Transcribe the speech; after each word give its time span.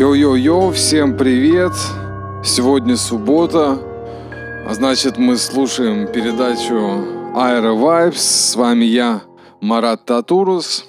Йо-йо-йо, 0.00 0.70
всем 0.72 1.14
привет! 1.14 1.72
Сегодня 2.42 2.96
суббота, 2.96 3.78
а 4.66 4.72
значит 4.72 5.18
мы 5.18 5.36
слушаем 5.36 6.10
передачу 6.10 6.72
Aero 7.36 7.76
Vibes. 7.76 8.16
С 8.16 8.56
вами 8.56 8.86
я, 8.86 9.20
Марат 9.60 10.06
Татурус, 10.06 10.86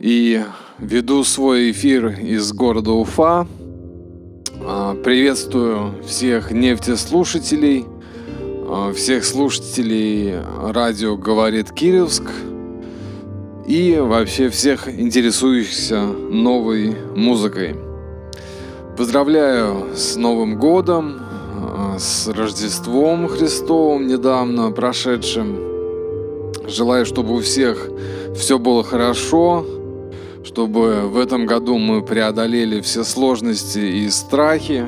и 0.00 0.42
веду 0.78 1.22
свой 1.22 1.70
эфир 1.70 2.08
из 2.18 2.52
города 2.52 2.90
Уфа. 2.90 3.46
А, 4.66 4.96
приветствую 4.96 6.02
всех 6.04 6.50
нефтеслушателей, 6.50 7.86
а, 8.68 8.92
всех 8.92 9.24
слушателей 9.24 10.40
радио 10.60 11.16
«Говорит 11.16 11.70
Кировск», 11.70 12.24
и 13.64 13.96
вообще 13.96 14.48
всех 14.48 14.88
интересующихся 14.88 16.02
новой 16.02 16.96
музыкой. 17.14 17.91
Поздравляю 18.96 19.96
с 19.96 20.16
Новым 20.16 20.58
годом, 20.58 21.20
а, 21.20 21.96
с 21.98 22.28
Рождеством 22.28 23.26
Христовым 23.26 24.06
недавно 24.06 24.70
прошедшим. 24.70 26.52
Желаю, 26.68 27.06
чтобы 27.06 27.34
у 27.34 27.40
всех 27.40 27.88
все 28.36 28.58
было 28.58 28.84
хорошо, 28.84 29.64
чтобы 30.44 31.08
в 31.08 31.18
этом 31.18 31.46
году 31.46 31.78
мы 31.78 32.02
преодолели 32.02 32.80
все 32.80 33.02
сложности 33.02 33.78
и 33.78 34.10
страхи 34.10 34.84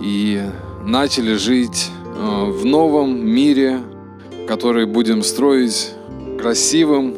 и 0.00 0.40
начали 0.82 1.34
жить 1.34 1.90
а, 2.18 2.46
в 2.46 2.64
новом 2.64 3.26
мире, 3.26 3.80
который 4.48 4.86
будем 4.86 5.22
строить 5.22 5.92
красивым, 6.40 7.14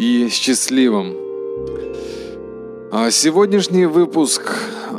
и 0.00 0.28
счастливым. 0.30 1.19
А 2.92 3.12
сегодняшний 3.12 3.86
выпуск 3.86 4.52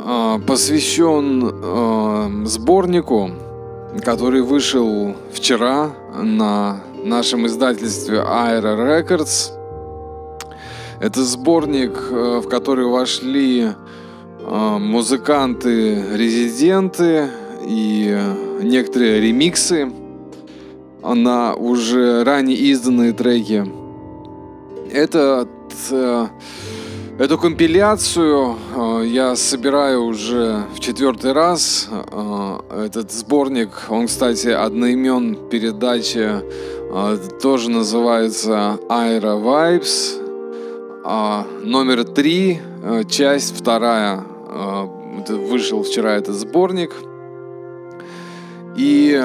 а, 0.06 0.38
посвящен 0.38 1.42
а, 1.44 2.30
сборнику, 2.46 3.32
который 4.02 4.40
вышел 4.40 5.14
вчера 5.30 5.90
на 6.16 6.80
нашем 7.04 7.46
издательстве 7.46 8.20
Aero 8.20 8.78
Records. 8.78 9.50
Это 11.00 11.22
сборник, 11.22 11.92
в 12.10 12.48
который 12.48 12.86
вошли 12.86 13.72
музыканты-резиденты 14.40 17.28
и 17.66 18.18
некоторые 18.62 19.20
ремиксы 19.20 19.92
на 21.02 21.54
уже 21.54 22.24
ранее 22.24 22.56
изданные 22.56 23.12
треки. 23.12 23.70
Этот, 24.90 25.50
э, 25.90 26.28
эту 27.22 27.38
компиляцию 27.38 28.56
э, 28.74 29.04
я 29.06 29.36
собираю 29.36 30.06
уже 30.06 30.64
в 30.74 30.80
четвертый 30.80 31.32
раз. 31.32 31.88
Э, 31.88 32.58
этот 32.86 33.12
сборник, 33.12 33.70
он, 33.88 34.08
кстати, 34.08 34.48
одноимен 34.48 35.48
передачи, 35.48 36.28
тоже 37.40 37.70
называется 37.70 38.78
Aero 38.88 39.40
Vibes. 39.40 40.18
Номер 41.64 42.04
три, 42.04 42.60
часть 43.08 43.56
вторая. 43.56 44.24
Вышел 45.28 45.82
вчера 45.84 46.16
этот 46.16 46.34
сборник. 46.34 46.92
И 48.76 49.18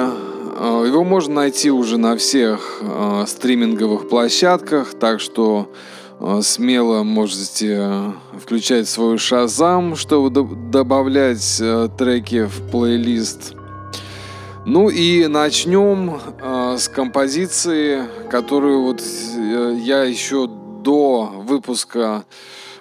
Э, 0.60 0.84
его 0.88 1.04
можно 1.04 1.36
найти 1.36 1.70
уже 1.70 1.98
на 1.98 2.18
всех 2.18 2.80
э, 2.82 3.26
стриминговых 3.28 4.10
площадках, 4.10 4.96
так 4.96 5.20
что 5.20 5.72
э, 5.72 5.76
смело 6.42 7.04
можете 7.04 8.14
включать 8.40 8.88
свой 8.90 9.18
шазам, 9.18 9.96
чтобы 9.96 10.30
добавлять 10.72 11.62
треки 11.98 12.46
в 12.46 12.72
плейлист. 12.72 13.54
Ну 14.66 14.90
и 14.90 15.28
начнем 15.28 16.20
с 16.78 16.90
композиции, 16.90 18.04
которую 18.30 18.84
вот 18.84 19.02
я 19.84 20.04
еще 20.04 20.48
до 20.48 21.32
выпуска 21.44 22.26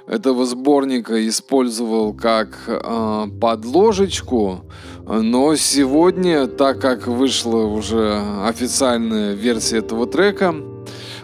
этого 0.07 0.47
сборника 0.47 1.27
использовал 1.29 2.15
как 2.15 2.57
э, 2.69 3.27
подложечку, 3.41 4.65
но 5.05 5.57
сегодня, 5.57 6.47
так 6.47 6.81
как 6.81 7.07
вышла 7.09 7.65
уже 7.65 8.23
официальная 8.45 9.35
версия 9.35 9.79
этого 9.79 10.07
трека, 10.07 10.55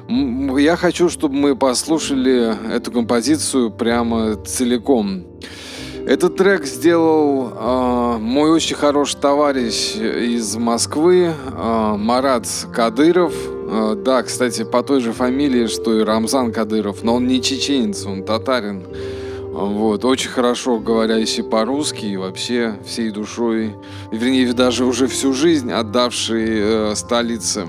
я 0.08 0.76
хочу, 0.76 1.08
чтобы 1.08 1.34
мы 1.34 1.56
послушали 1.56 2.56
эту 2.74 2.92
композицию 2.92 3.70
прямо 3.70 4.36
целиком. 4.36 5.24
Этот 6.06 6.36
трек 6.36 6.66
сделал 6.66 7.52
э, 7.54 8.18
мой 8.18 8.50
очень 8.50 8.74
хороший 8.74 9.20
товарищ 9.20 9.94
из 9.94 10.56
Москвы, 10.56 11.30
э, 11.32 11.94
Марат 11.96 12.48
Кадыров. 12.74 13.32
Э, 13.70 13.94
да, 13.96 14.24
кстати, 14.24 14.64
по 14.64 14.82
той 14.82 15.00
же 15.00 15.12
фамилии, 15.12 15.68
что 15.68 15.96
и 15.96 16.02
Рамзан 16.02 16.52
Кадыров, 16.52 17.04
но 17.04 17.14
он 17.14 17.28
не 17.28 17.40
чеченец, 17.40 18.04
он 18.04 18.24
татарин. 18.24 18.84
Вот, 19.52 20.04
очень 20.04 20.30
хорошо 20.30 20.78
говорящий 20.78 21.44
по-русски 21.44 22.06
и 22.06 22.16
вообще 22.16 22.78
всей 22.84 23.10
душой, 23.10 23.76
вернее, 24.10 24.52
даже 24.54 24.84
уже 24.86 25.06
всю 25.06 25.32
жизнь 25.32 25.70
отдавший 25.70 26.46
э, 26.48 26.94
столице. 26.96 27.66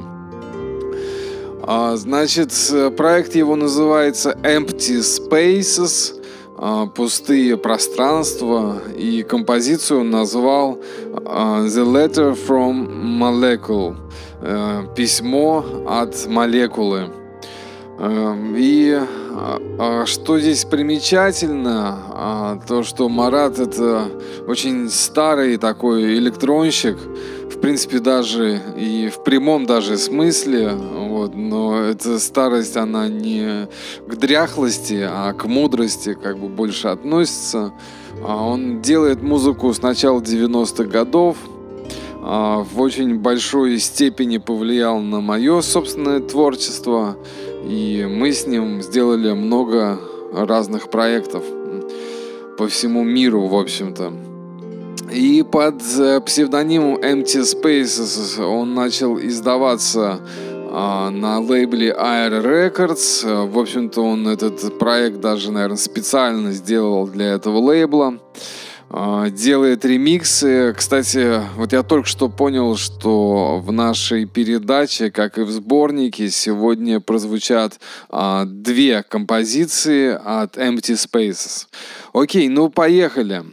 А, 1.66 1.96
значит, 1.96 2.52
проект 2.98 3.36
его 3.36 3.56
называется 3.56 4.38
Empty 4.44 5.00
Spaces– 5.00 6.20
а, 6.66 6.86
пустые 6.86 7.58
пространства, 7.58 8.82
и 8.96 9.24
композицию 9.24 10.04
назвал 10.04 10.80
а, 11.26 11.66
The 11.66 11.84
Letter 11.84 12.38
from 12.48 12.88
Molecule, 13.20 13.98
э, 14.42 14.84
письмо 14.96 15.66
от 15.88 16.26
молекулы. 16.28 17.10
Эм, 18.00 18.56
и 18.58 19.00
что 20.06 20.40
здесь 20.40 20.66
примечательно, 20.66 22.60
то 22.68 22.84
что 22.84 23.08
Марат 23.10 23.60
это 23.60 24.08
очень 24.48 24.90
старый 24.90 25.58
такой 25.58 26.18
электронщик, 26.18 26.98
в 27.50 27.60
принципе 27.60 28.00
даже 28.00 28.60
и 28.78 29.10
в 29.10 29.24
прямом 29.24 29.66
даже 29.66 29.98
смысле, 29.98 30.72
вот, 31.14 31.36
но 31.36 31.80
эта 31.80 32.18
старость, 32.18 32.76
она 32.76 33.08
не 33.08 33.68
к 34.08 34.16
дряхлости, 34.16 35.08
а 35.08 35.34
к 35.34 35.46
мудрости 35.46 36.16
как 36.16 36.40
бы 36.40 36.48
больше 36.48 36.88
относится. 36.88 37.72
Он 38.26 38.82
делает 38.82 39.22
музыку 39.22 39.72
с 39.72 39.82
начала 39.82 40.20
90-х 40.20 40.86
годов, 40.86 41.38
в 42.20 42.80
очень 42.80 43.20
большой 43.20 43.78
степени 43.80 44.38
повлиял 44.38 45.00
на 45.00 45.20
мое 45.22 45.62
собственное 45.62 46.20
творчество. 46.20 47.18
И 47.64 48.08
мы 48.10 48.32
с 48.32 48.48
ним 48.48 48.82
сделали 48.82 49.34
много 49.34 50.00
разных 50.34 50.90
проектов 50.90 51.44
по 52.58 52.68
всему 52.68 53.04
миру, 53.04 53.46
в 53.48 53.56
общем-то. 53.56 54.14
И 55.12 55.44
под 55.44 55.82
э, 56.00 56.22
псевдонимом 56.22 56.96
Empty 56.96 57.42
Spaces 57.42 58.44
он 58.44 58.74
начал 58.74 59.20
издаваться 59.20 60.20
а, 60.20 60.20
на 60.74 61.40
лейбле 61.40 61.92
Air 61.92 62.44
Records. 62.44 63.46
В 63.48 63.60
общем-то, 63.60 64.02
он 64.02 64.28
этот 64.28 64.80
проект 64.80 65.20
даже, 65.20 65.52
наверное, 65.52 65.78
специально 65.78 66.52
сделал 66.52 67.08
для 67.08 67.34
этого 67.34 67.60
лейбла. 67.60 68.20
А, 68.96 69.32
делает 69.32 69.86
ремиксы. 69.86 70.72
Кстати, 70.78 71.42
вот 71.56 71.74
я 71.74 71.82
только 71.82 72.08
что 72.08 72.30
понял, 72.30 72.78
что 72.78 73.60
в 73.60 73.72
нашей 73.72 74.26
передаче, 74.26 75.10
как 75.10 75.40
и 75.40 75.42
в 75.42 75.50
сборнике, 75.50 76.30
сегодня 76.30 77.00
прозвучат 77.00 77.80
а, 78.12 78.46
две 78.46 79.02
композиции 79.02 80.10
от 80.24 80.58
Empty 80.58 80.94
Spaces. 80.94 81.66
Окей, 82.14 82.48
ну 82.50 82.70
поехали. 82.70 83.44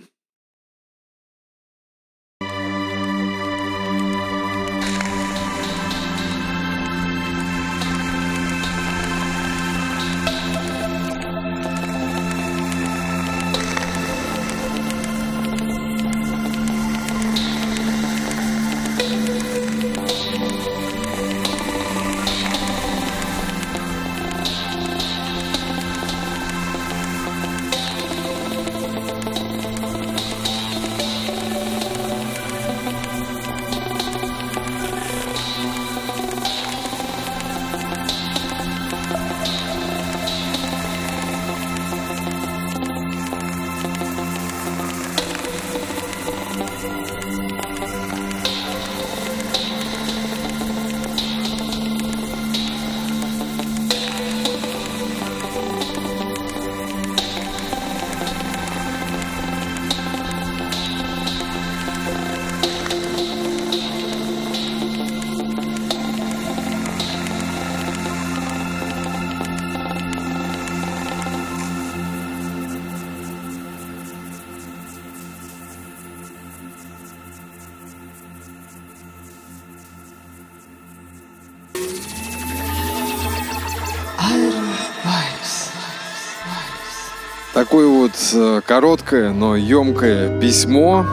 Короткое, 88.81 89.31
но 89.35 89.57
емкое 89.57 90.41
письмо 90.41 91.05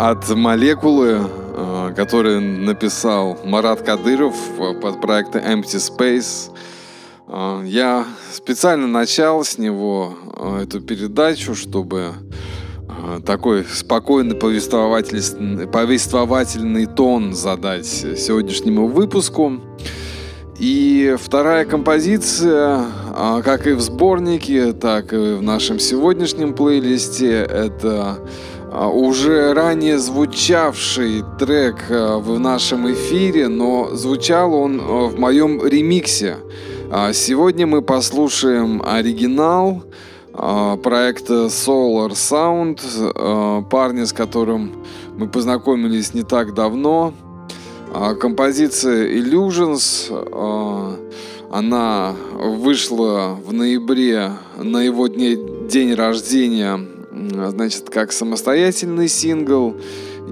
от 0.00 0.26
молекулы, 0.30 1.20
э, 1.20 1.92
которое 1.94 2.40
написал 2.40 3.38
Марат 3.44 3.82
Кадыров 3.82 4.34
под 4.80 5.02
проектом 5.02 5.42
Empty 5.42 5.76
Space. 5.76 6.50
Э, 7.28 7.60
я 7.66 8.06
специально 8.32 8.86
начал 8.86 9.44
с 9.44 9.58
него 9.58 10.14
эту 10.62 10.80
передачу, 10.80 11.54
чтобы 11.54 12.14
такой 13.26 13.66
спокойный 13.66 14.34
повествовательный, 14.34 15.66
повествовательный 15.66 16.86
тон 16.86 17.34
задать 17.34 17.84
сегодняшнему 17.84 18.86
выпуску. 18.86 19.60
И 20.58 21.16
вторая 21.18 21.64
композиция, 21.64 22.86
а, 23.12 23.42
как 23.42 23.66
и 23.66 23.72
в 23.72 23.80
сборнике, 23.80 24.72
так 24.72 25.12
и 25.12 25.34
в 25.34 25.42
нашем 25.42 25.80
сегодняшнем 25.80 26.54
плейлисте, 26.54 27.40
это 27.40 28.18
а, 28.70 28.88
уже 28.88 29.52
ранее 29.52 29.98
звучавший 29.98 31.24
трек 31.40 31.86
а, 31.90 32.18
в 32.18 32.38
нашем 32.38 32.90
эфире, 32.92 33.48
но 33.48 33.96
звучал 33.96 34.54
он 34.54 34.78
в 34.78 35.18
моем 35.18 35.66
ремиксе. 35.66 36.36
Сегодня 37.12 37.66
мы 37.66 37.82
послушаем 37.82 38.80
оригинал 38.86 39.82
проекта 40.32 41.46
Solar 41.46 42.10
Sound, 42.10 43.64
парня, 43.68 44.06
с 44.06 44.12
которым 44.12 44.84
мы 45.16 45.26
познакомились 45.26 46.14
не 46.14 46.22
так 46.22 46.54
давно. 46.54 47.14
А, 47.96 48.16
композиция 48.16 49.06
Illusions, 49.20 50.08
а, 50.10 50.98
она 51.52 52.16
вышла 52.32 53.38
в 53.40 53.52
ноябре 53.52 54.32
на 54.56 54.82
его 54.82 55.06
дне, 55.06 55.38
день 55.68 55.94
рождения, 55.94 56.80
значит, 57.12 57.90
как 57.90 58.10
самостоятельный 58.10 59.06
сингл. 59.06 59.76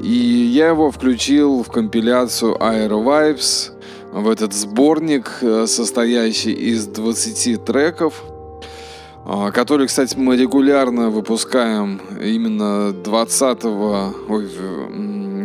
И 0.02 0.08
я 0.08 0.70
его 0.70 0.90
включил 0.90 1.62
в 1.62 1.70
компиляцию 1.70 2.56
Aero 2.56 3.04
Vibes, 3.04 3.70
в 4.12 4.28
этот 4.28 4.52
сборник, 4.54 5.30
э, 5.42 5.66
состоящий 5.68 6.52
из 6.52 6.88
20 6.88 7.64
треков, 7.64 8.24
а, 9.24 9.52
который, 9.52 9.86
кстати, 9.86 10.16
мы 10.18 10.36
регулярно 10.36 11.10
выпускаем 11.10 12.00
именно 12.20 12.92
20 12.92 13.64
ой, 14.28 14.48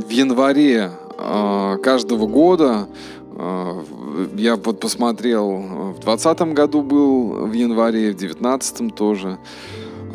в 0.02 0.10
январе 0.10 0.92
каждого 1.18 2.28
года 2.28 2.88
а, 3.40 3.84
я 4.36 4.56
вот 4.56 4.80
посмотрел, 4.80 5.94
в 5.94 6.00
двадцатом 6.00 6.56
году 6.56 6.82
был 6.82 7.46
в 7.46 7.54
январе, 7.54 8.12
в 8.12 8.16
девятнадцатом 8.16 8.90
тоже. 8.90 9.38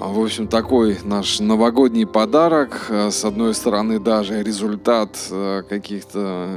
А, 0.00 0.08
в 0.08 0.20
общем, 0.20 0.48
такой 0.48 0.98
наш 1.04 1.38
новогодний 1.38 2.04
подарок. 2.04 2.90
С 2.90 3.24
одной 3.24 3.54
стороны, 3.54 4.00
даже 4.00 4.42
результат 4.42 5.16
каких-то 5.68 6.48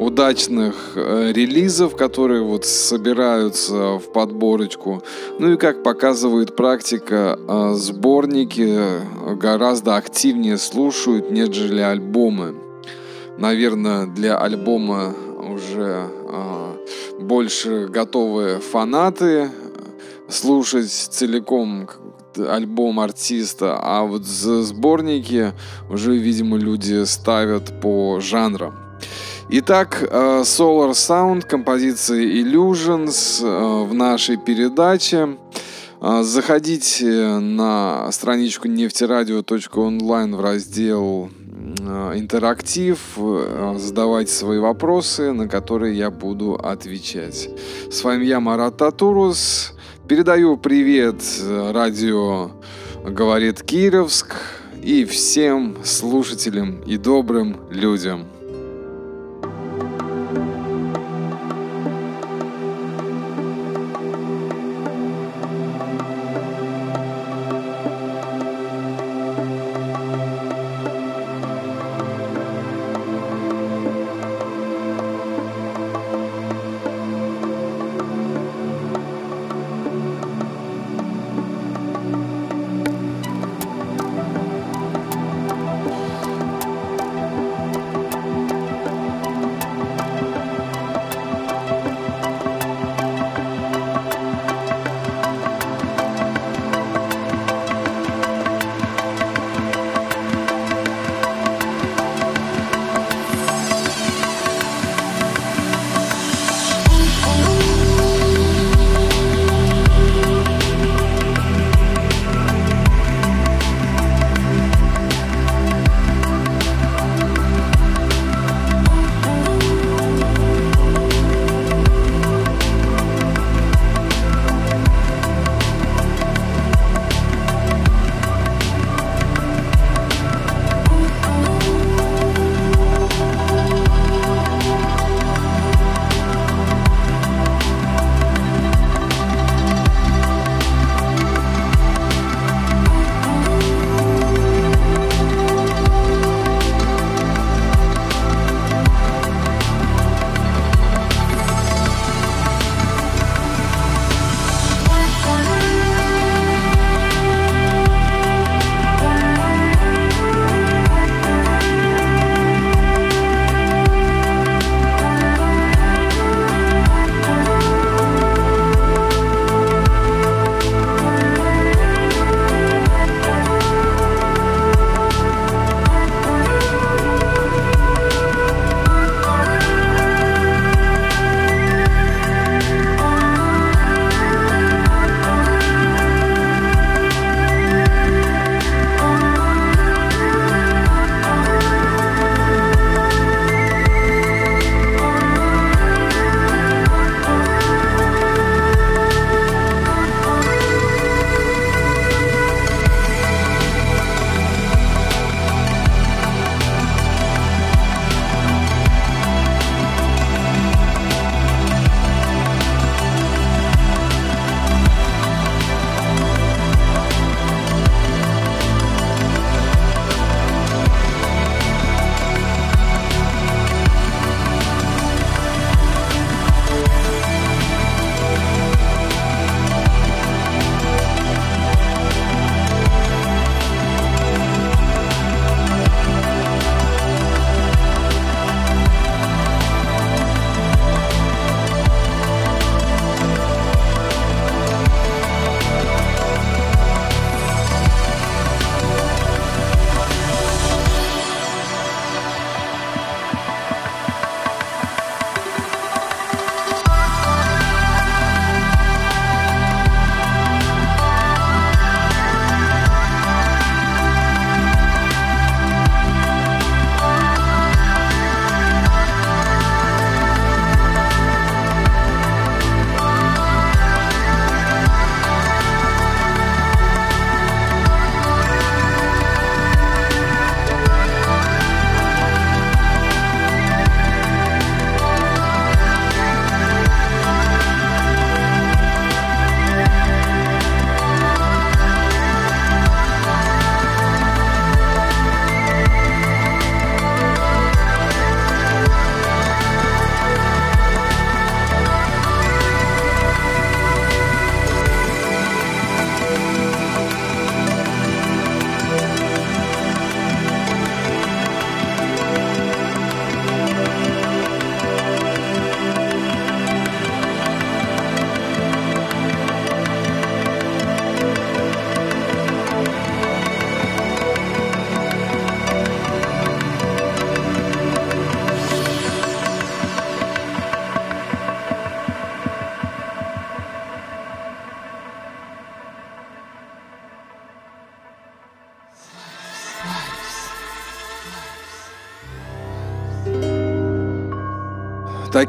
удачных 0.00 0.74
э, 0.96 1.30
релизов, 1.32 1.94
которые 1.94 2.42
вот 2.42 2.64
собираются 2.64 3.98
в 3.98 4.12
подборочку. 4.12 5.04
Ну 5.38 5.52
и 5.52 5.56
как 5.56 5.84
показывает 5.84 6.56
практика, 6.56 7.38
сборники 7.74 8.80
гораздо 9.36 9.94
активнее 9.94 10.58
слушают, 10.58 11.30
нежели 11.30 11.80
альбомы 11.80 12.63
наверное, 13.38 14.06
для 14.06 14.36
альбома 14.36 15.14
уже 15.38 16.08
э, 16.08 16.76
больше 17.20 17.86
готовые 17.88 18.60
фанаты 18.60 19.50
слушать 20.28 20.90
целиком 20.90 21.88
альбом 22.36 22.98
артиста, 22.98 23.78
а 23.80 24.02
вот 24.02 24.24
сборники 24.24 25.52
уже, 25.88 26.16
видимо, 26.16 26.56
люди 26.56 27.04
ставят 27.04 27.80
по 27.80 28.18
жанрам. 28.20 28.74
Итак, 29.50 30.02
Solar 30.02 30.92
Sound, 30.92 31.42
композиция 31.42 32.22
Illusions 32.22 33.84
в 33.84 33.94
нашей 33.94 34.36
передаче. 34.36 35.36
Заходите 36.00 37.38
на 37.38 38.10
страничку 38.10 38.68
нефтерадио.онлайн 38.68 40.34
в 40.34 40.40
раздел 40.40 41.30
Э, 41.43 41.43
интерактив, 42.14 42.98
э, 43.16 43.76
задавайте 43.78 44.32
свои 44.32 44.58
вопросы, 44.58 45.32
на 45.32 45.48
которые 45.48 45.96
я 45.96 46.10
буду 46.10 46.54
отвечать. 46.54 47.48
С 47.90 48.04
вами 48.04 48.24
я, 48.24 48.40
Марат 48.40 48.76
Татурус. 48.76 49.74
Передаю 50.08 50.56
привет 50.56 51.16
э, 51.40 51.72
радио 51.72 52.50
«Говорит 53.04 53.62
Кировск» 53.62 54.34
и 54.82 55.04
всем 55.04 55.76
слушателям 55.82 56.80
и 56.86 56.96
добрым 56.96 57.56
людям. 57.70 58.26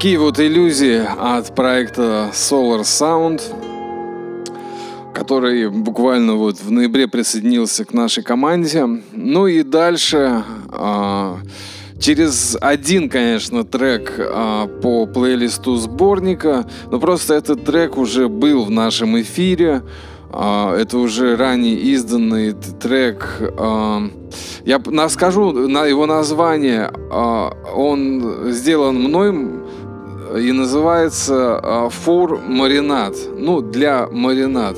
Такие 0.05 0.19
вот 0.19 0.39
иллюзии 0.39 1.01
от 1.19 1.55
проекта 1.55 2.29
Solar 2.31 2.81
Sound, 2.81 3.41
который 5.15 5.67
буквально 5.71 6.35
вот 6.35 6.59
в 6.59 6.69
ноябре 6.69 7.07
присоединился 7.07 7.85
к 7.85 7.91
нашей 7.91 8.21
команде. 8.21 8.85
Ну 9.13 9.47
и 9.47 9.63
дальше 9.63 10.43
а, 10.69 11.39
через 12.00 12.55
один, 12.62 13.09
конечно, 13.09 13.63
трек 13.63 14.13
а, 14.19 14.67
по 14.67 15.07
плейлисту 15.07 15.75
сборника, 15.77 16.69
но 16.91 17.00
просто 17.00 17.33
этот 17.33 17.65
трек 17.65 17.97
уже 17.97 18.29
был 18.29 18.63
в 18.63 18.69
нашем 18.69 19.19
эфире. 19.19 19.81
А, 20.29 20.77
это 20.77 21.00
уже 21.00 21.35
ранее 21.35 21.79
изданный 21.79 22.53
трек. 22.53 23.39
А, 23.57 24.03
я 24.65 25.09
скажу 25.09 25.51
на 25.51 25.85
его 25.85 26.05
название. 26.05 26.91
А, 27.12 27.51
он 27.74 28.51
сделан 28.51 29.01
мной 29.01 29.64
и 30.38 30.51
называется 30.51 31.89
«Фур 31.92 32.39
Маринад». 32.46 33.15
Ну, 33.38 33.62
для 33.62 34.08
маринад. 34.08 34.77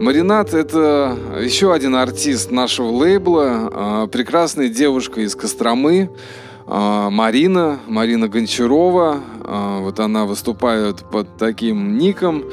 Маринад– 0.00 0.52
это 0.54 1.16
еще 1.40 1.72
один 1.72 1.94
артист 1.94 2.50
нашего 2.50 2.88
лейбла, 2.88 4.08
прекрасная 4.12 4.68
девушка 4.68 5.20
из 5.20 5.34
Костромы, 5.34 6.10
Марина, 6.66 7.78
Марина 7.86 8.28
Гончарова. 8.28 9.20
Вот 9.80 10.00
она 10.00 10.24
выступает 10.24 11.04
под 11.10 11.36
таким 11.38 11.96
ником. 11.98 12.44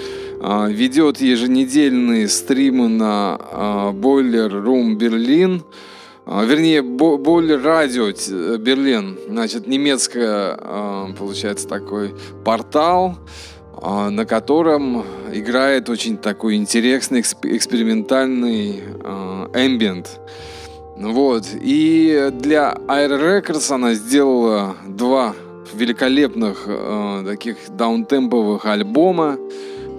А, 0.46 0.68
ведет 0.68 1.22
еженедельные 1.22 2.28
стримы 2.28 2.90
на 2.90 3.40
Boiler 3.94 4.52
Room 4.52 4.98
Berlin, 4.98 5.64
вернее, 6.26 6.82
Boiler 6.82 7.62
Radio 7.62 8.58
Берлин, 8.58 9.18
значит, 9.28 9.68
немецкая, 9.68 10.58
а, 10.60 11.14
получается, 11.18 11.68
такой 11.68 12.14
портал, 12.46 13.18
а, 13.82 14.10
на 14.10 14.26
котором 14.26 15.06
играет 15.32 15.90
очень 15.90 16.18
такой 16.18 16.56
интересный 16.56 17.22
экспериментальный 17.22 18.84
ambient. 19.54 20.08
Вот. 20.96 21.46
И 21.62 22.30
для 22.32 22.78
Air 22.88 23.42
Records 23.42 23.74
она 23.74 23.94
сделала 23.94 24.76
два 24.88 25.36
великолепных 25.74 26.66
э, 26.68 27.24
таких 27.26 27.58
даунтемповых 27.70 28.66
альбома. 28.66 29.38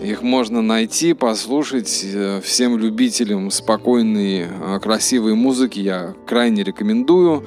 Их 0.02 0.22
можно 0.22 0.62
найти, 0.62 1.14
послушать. 1.14 2.04
Э, 2.04 2.40
всем 2.42 2.78
любителям 2.78 3.50
спокойной, 3.50 4.46
э, 4.48 4.80
красивой 4.80 5.34
музыки 5.34 5.80
я 5.80 6.14
крайне 6.26 6.62
рекомендую. 6.62 7.44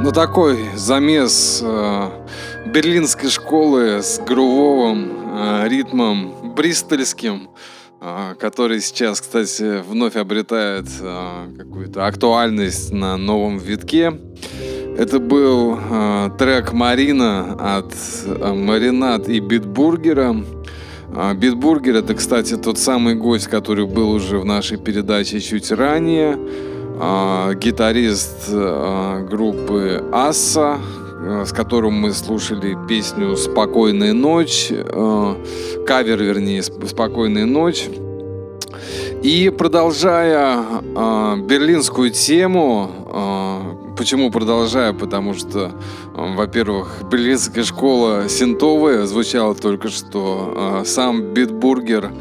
Ну 0.00 0.12
такой 0.12 0.64
замес 0.76 1.60
э, 1.60 2.08
берлинской 2.66 3.28
школы 3.28 4.00
с 4.00 4.20
грувовым 4.20 5.10
э, 5.36 5.68
ритмом 5.68 6.54
бристольским, 6.54 7.50
э, 8.00 8.34
который 8.38 8.80
сейчас, 8.80 9.20
кстати, 9.20 9.82
вновь 9.82 10.14
обретает 10.14 10.86
э, 11.00 11.48
какую-то 11.58 12.06
актуальность 12.06 12.92
на 12.92 13.16
новом 13.16 13.58
витке. 13.58 14.12
Это 14.96 15.18
был 15.18 15.76
э, 15.76 16.30
трек 16.38 16.72
Марина 16.72 17.76
от 17.76 17.92
э, 18.24 18.52
Маринад 18.54 19.28
и 19.28 19.40
Битбургера. 19.40 20.36
Э, 21.12 21.34
Битбургер 21.34 21.96
это, 21.96 22.14
кстати, 22.14 22.56
тот 22.56 22.78
самый 22.78 23.16
гость, 23.16 23.48
который 23.48 23.86
был 23.86 24.12
уже 24.12 24.38
в 24.38 24.44
нашей 24.44 24.78
передаче 24.78 25.40
чуть 25.40 25.72
ранее. 25.72 26.38
Э, 27.00 27.54
гитарист 27.54 28.48
э, 28.48 29.26
группы 29.30 30.02
Асса, 30.12 30.78
э, 31.20 31.44
с 31.46 31.52
которым 31.52 31.94
мы 31.94 32.12
слушали 32.12 32.76
песню 32.88 33.36
«Спокойная 33.36 34.12
ночь», 34.12 34.68
э, 34.70 35.34
кавер, 35.86 36.22
вернее, 36.22 36.62
«Спокойная 36.62 37.46
ночь». 37.46 37.88
И 39.22 39.50
продолжая 39.50 40.64
берлинскую 40.84 42.10
тему, 42.10 43.92
почему 43.98 44.30
продолжаю? 44.30 44.94
Потому 44.94 45.34
что, 45.34 45.72
во-первых, 46.14 47.02
берлинская 47.10 47.64
школа 47.64 48.28
синтовая 48.28 49.06
звучала 49.06 49.56
только 49.56 49.88
что. 49.88 50.82
Сам 50.84 51.34
Битбургер 51.34 52.12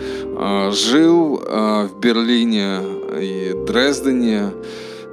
жил 0.72 1.38
в 1.38 1.92
Берлине 2.00 2.80
и 3.16 3.54
Дрездене 3.66 4.52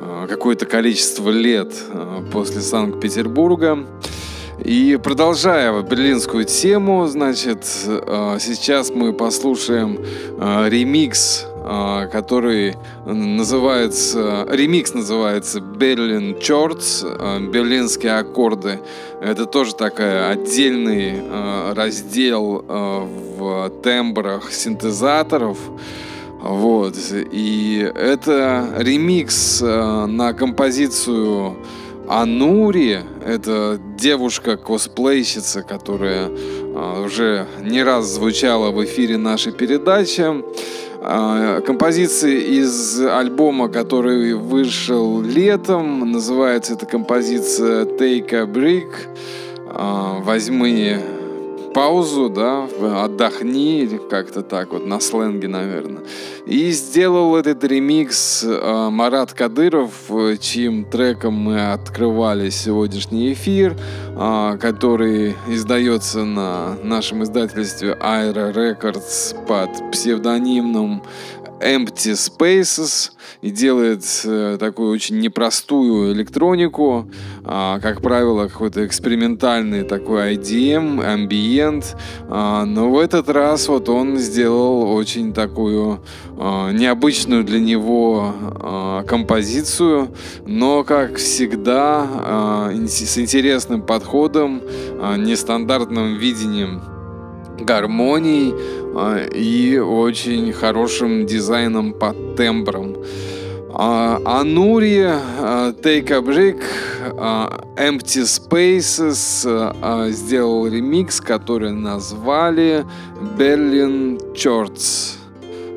э, 0.00 0.26
какое-то 0.28 0.66
количество 0.66 1.30
лет 1.30 1.72
э, 1.90 2.22
после 2.32 2.60
Санкт-Петербурга. 2.60 3.86
И 4.64 4.98
продолжая 5.02 5.82
берлинскую 5.82 6.44
тему, 6.44 7.06
значит, 7.06 7.66
э, 7.86 8.38
сейчас 8.40 8.90
мы 8.90 9.12
послушаем 9.12 9.98
ремикс 10.68 11.46
который 12.12 12.76
называется, 13.06 14.46
ремикс 14.50 14.92
называется 14.92 15.60
Chords, 15.60 17.02
а, 17.02 17.40
берлинские 17.40 18.18
аккорды. 18.18 18.80
Это 19.22 19.46
тоже 19.46 19.74
такой 19.74 20.30
отдельный 20.30 21.22
раздел 21.74 22.62
в 22.68 23.70
тембрах 23.82 24.52
синтезаторов. 24.52 25.56
Вот. 26.44 26.94
И 27.12 27.90
это 27.94 28.74
ремикс 28.78 29.60
на 29.62 30.32
композицию 30.34 31.56
Анури. 32.06 33.00
Это 33.24 33.80
девушка-косплейщица, 33.98 35.62
которая 35.62 36.28
уже 37.02 37.46
не 37.62 37.82
раз 37.82 38.06
звучала 38.06 38.70
в 38.70 38.84
эфире 38.84 39.16
нашей 39.16 39.52
передачи. 39.52 40.44
А, 41.06 41.60
композиции 41.60 42.58
из 42.60 42.98
альбома, 43.02 43.68
который 43.68 44.32
вышел 44.32 45.20
летом. 45.20 46.10
Называется 46.10 46.72
эта 46.72 46.86
композиция 46.86 47.84
Take 47.84 48.32
a 48.32 48.46
Break. 48.46 48.90
А, 49.66 50.20
возьми 50.20 50.96
паузу, 51.74 52.30
да, 52.30 52.68
отдохни, 53.04 54.00
как-то 54.08 54.42
так 54.42 54.72
вот, 54.72 54.86
на 54.86 55.00
сленге, 55.00 55.48
наверное. 55.48 56.02
И 56.46 56.70
сделал 56.70 57.36
этот 57.36 57.64
ремикс 57.64 58.44
э, 58.44 58.88
Марат 58.90 59.32
Кадыров, 59.32 59.92
чьим 60.40 60.84
треком 60.84 61.34
мы 61.34 61.72
открывали 61.72 62.50
сегодняшний 62.50 63.32
эфир, 63.32 63.76
э, 64.16 64.58
который 64.60 65.34
издается 65.48 66.24
на 66.24 66.76
нашем 66.82 67.24
издательстве 67.24 67.98
Aero 68.00 68.54
Records 68.54 69.34
под 69.46 69.90
псевдонимом 69.90 71.02
Empty 71.60 72.12
Spaces 72.12 73.10
и 73.42 73.50
делает 73.50 74.04
э, 74.24 74.56
такую 74.58 74.90
очень 74.92 75.18
непростую 75.18 76.12
электронику, 76.12 77.10
э, 77.44 77.78
как 77.80 78.00
правило, 78.00 78.48
какой-то 78.48 78.86
экспериментальный 78.86 79.82
такой 79.82 80.34
IDM, 80.34 81.00
ambient, 81.04 81.84
э, 82.28 82.64
но 82.64 82.90
в 82.90 82.98
этот 82.98 83.28
раз 83.28 83.68
вот 83.68 83.88
он 83.88 84.18
сделал 84.18 84.92
очень 84.94 85.32
такую 85.32 86.00
э, 86.36 86.72
необычную 86.72 87.44
для 87.44 87.60
него 87.60 88.32
э, 88.42 89.04
композицию, 89.06 90.14
но, 90.46 90.84
как 90.84 91.16
всегда, 91.16 92.70
э, 92.72 92.86
с 92.86 93.18
интересным 93.18 93.82
подходом, 93.82 94.62
э, 94.64 95.16
нестандартным 95.18 96.16
видением 96.16 96.93
гармонией 97.58 98.54
э, 98.54 99.28
и 99.34 99.78
очень 99.78 100.52
хорошим 100.52 101.26
дизайном 101.26 101.92
по 101.92 102.14
тембрам. 102.36 102.96
Анури, 103.76 105.02
Take 105.82 106.12
a 106.12 106.20
Break, 106.20 106.62
Empty 107.76 108.22
Spaces 108.22 110.12
сделал 110.12 110.68
ремикс, 110.68 111.20
который 111.20 111.72
назвали 111.72 112.84
Berlin 113.36 114.20
Chords. 114.32 115.16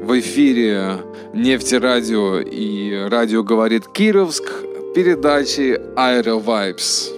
В 0.04 0.20
эфире 0.20 1.00
Нефтерадио 1.34 2.40
и 2.40 3.08
радио 3.10 3.44
говорит 3.44 3.88
Кировск 3.88 4.44
передачи 4.94 5.80
Aero 5.96 6.40
Vibes. 6.44 7.17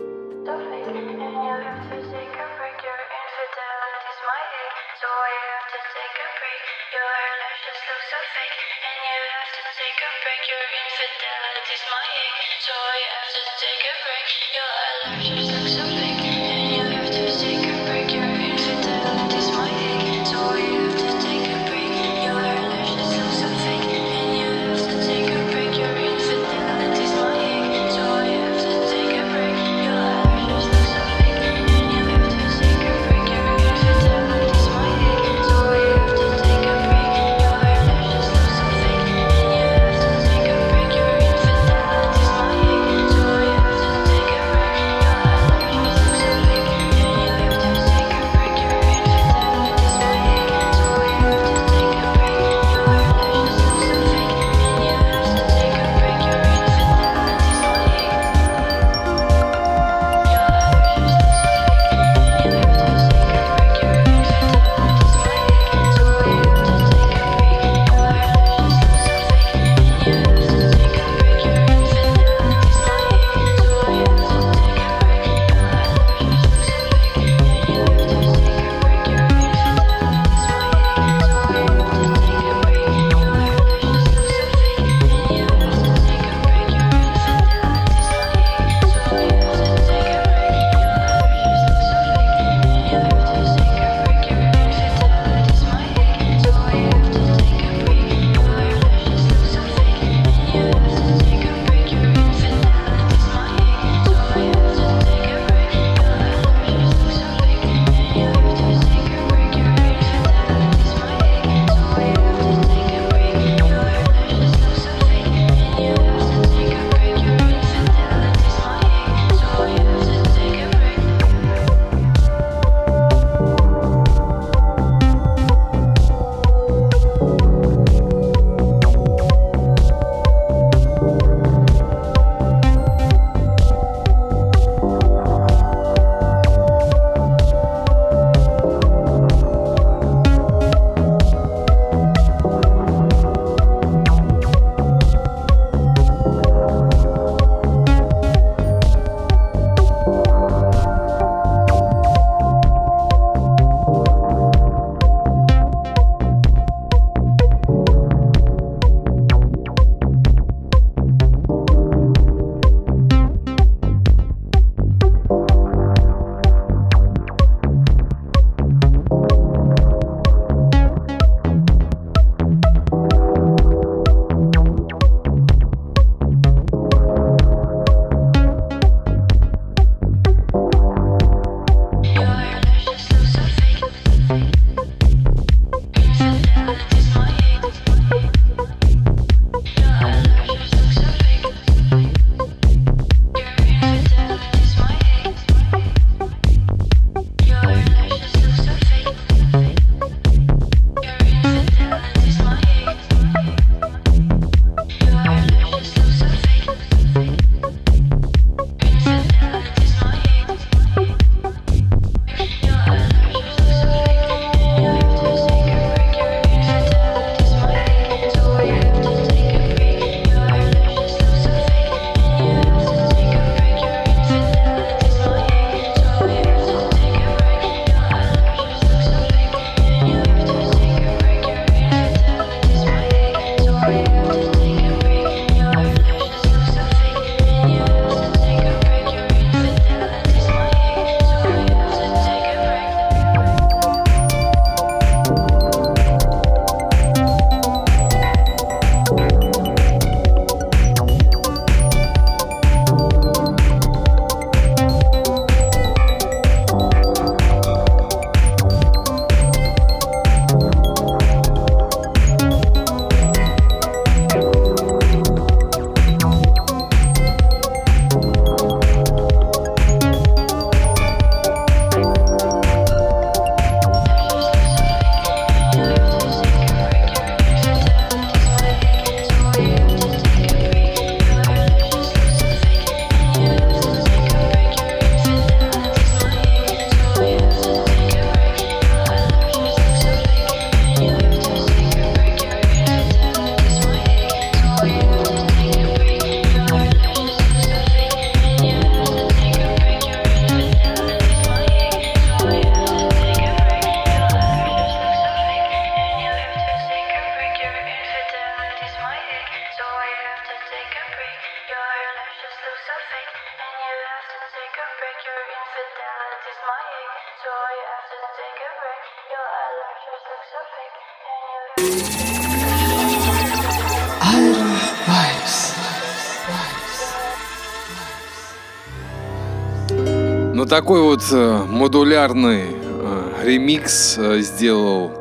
Такой 330.69 331.01
вот 331.01 331.23
э, 331.31 331.63
модулярный 331.67 332.61
э, 332.61 333.43
ремикс 333.43 334.19
э, 334.19 334.39
сделал 334.41 335.11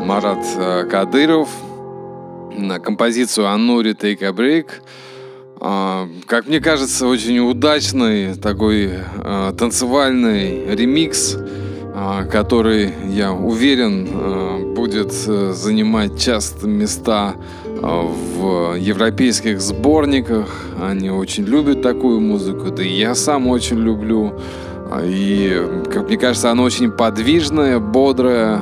Марат 0.00 0.38
Кадыров 0.90 1.50
на 2.56 2.78
композицию 2.78 3.48
«Анури 3.48 3.92
Take 3.92 4.24
a 4.24 4.30
Break». 4.30 4.66
Э, 5.60 6.06
как 6.24 6.46
мне 6.46 6.58
кажется, 6.58 7.06
очень 7.06 7.38
удачный 7.38 8.34
такой 8.34 8.92
танцевальный 9.58 10.74
ремикс, 10.74 11.36
э, 11.36 12.24
который, 12.32 12.94
я 13.10 13.34
уверен, 13.34 14.74
будет 14.74 15.12
занимать 15.12 16.18
часто 16.18 16.66
места 16.66 17.34
в 17.62 18.74
европейских 18.78 19.60
сборниках. 19.60 20.48
Они 20.82 21.10
очень 21.10 21.44
любят 21.44 21.82
такую 21.82 22.20
музыку, 22.20 22.70
да 22.70 22.82
и 22.82 22.88
я 22.88 23.14
сам 23.14 23.48
очень 23.48 23.78
люблю. 23.80 24.32
И, 25.02 25.82
как 25.92 26.08
мне 26.08 26.16
кажется, 26.16 26.50
она 26.50 26.62
очень 26.62 26.90
подвижная, 26.90 27.78
бодрая 27.78 28.60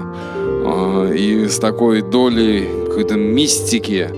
и 1.14 1.47
с 1.49 1.59
такой 1.59 2.03
долей 2.03 2.68
какой-то 2.87 3.16
мистики 3.16 4.09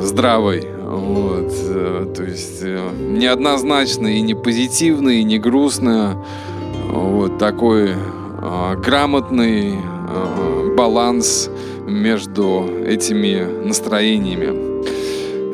здравой. 0.00 0.66
Вот. 0.90 1.52
Э, 1.68 2.06
то 2.16 2.24
есть 2.24 2.62
э, 2.62 2.90
неоднозначно 2.98 4.08
и 4.08 4.20
не 4.20 4.34
позитивно, 4.34 5.10
и 5.10 5.22
не 5.22 5.38
грустно. 5.38 6.24
Вот 6.88 7.38
такой 7.38 7.90
грамотный 8.84 9.74
баланс 10.76 11.48
между 11.86 12.68
этими 12.86 13.66
настроениями. 13.66 14.69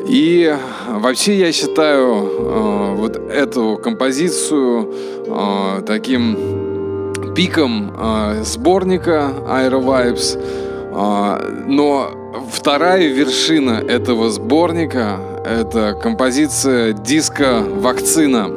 И 0.08 0.54
вообще 0.88 1.38
я 1.38 1.52
считаю 1.52 2.14
э, 2.14 2.94
вот 2.94 3.16
эту 3.16 3.78
композицию 3.82 4.94
э, 5.26 5.82
таким 5.84 7.12
пиком 7.34 7.92
э, 7.98 8.42
сборника 8.44 9.32
Aero 9.48 9.82
Vibes. 9.82 10.38
Э, 10.92 11.64
но 11.66 12.10
вторая 12.52 13.08
вершина 13.08 13.82
этого 13.86 14.30
сборника— 14.30 15.18
это 15.44 15.98
композиция 16.00 16.92
диска 16.92 17.62
«Вакцина». 17.62 18.48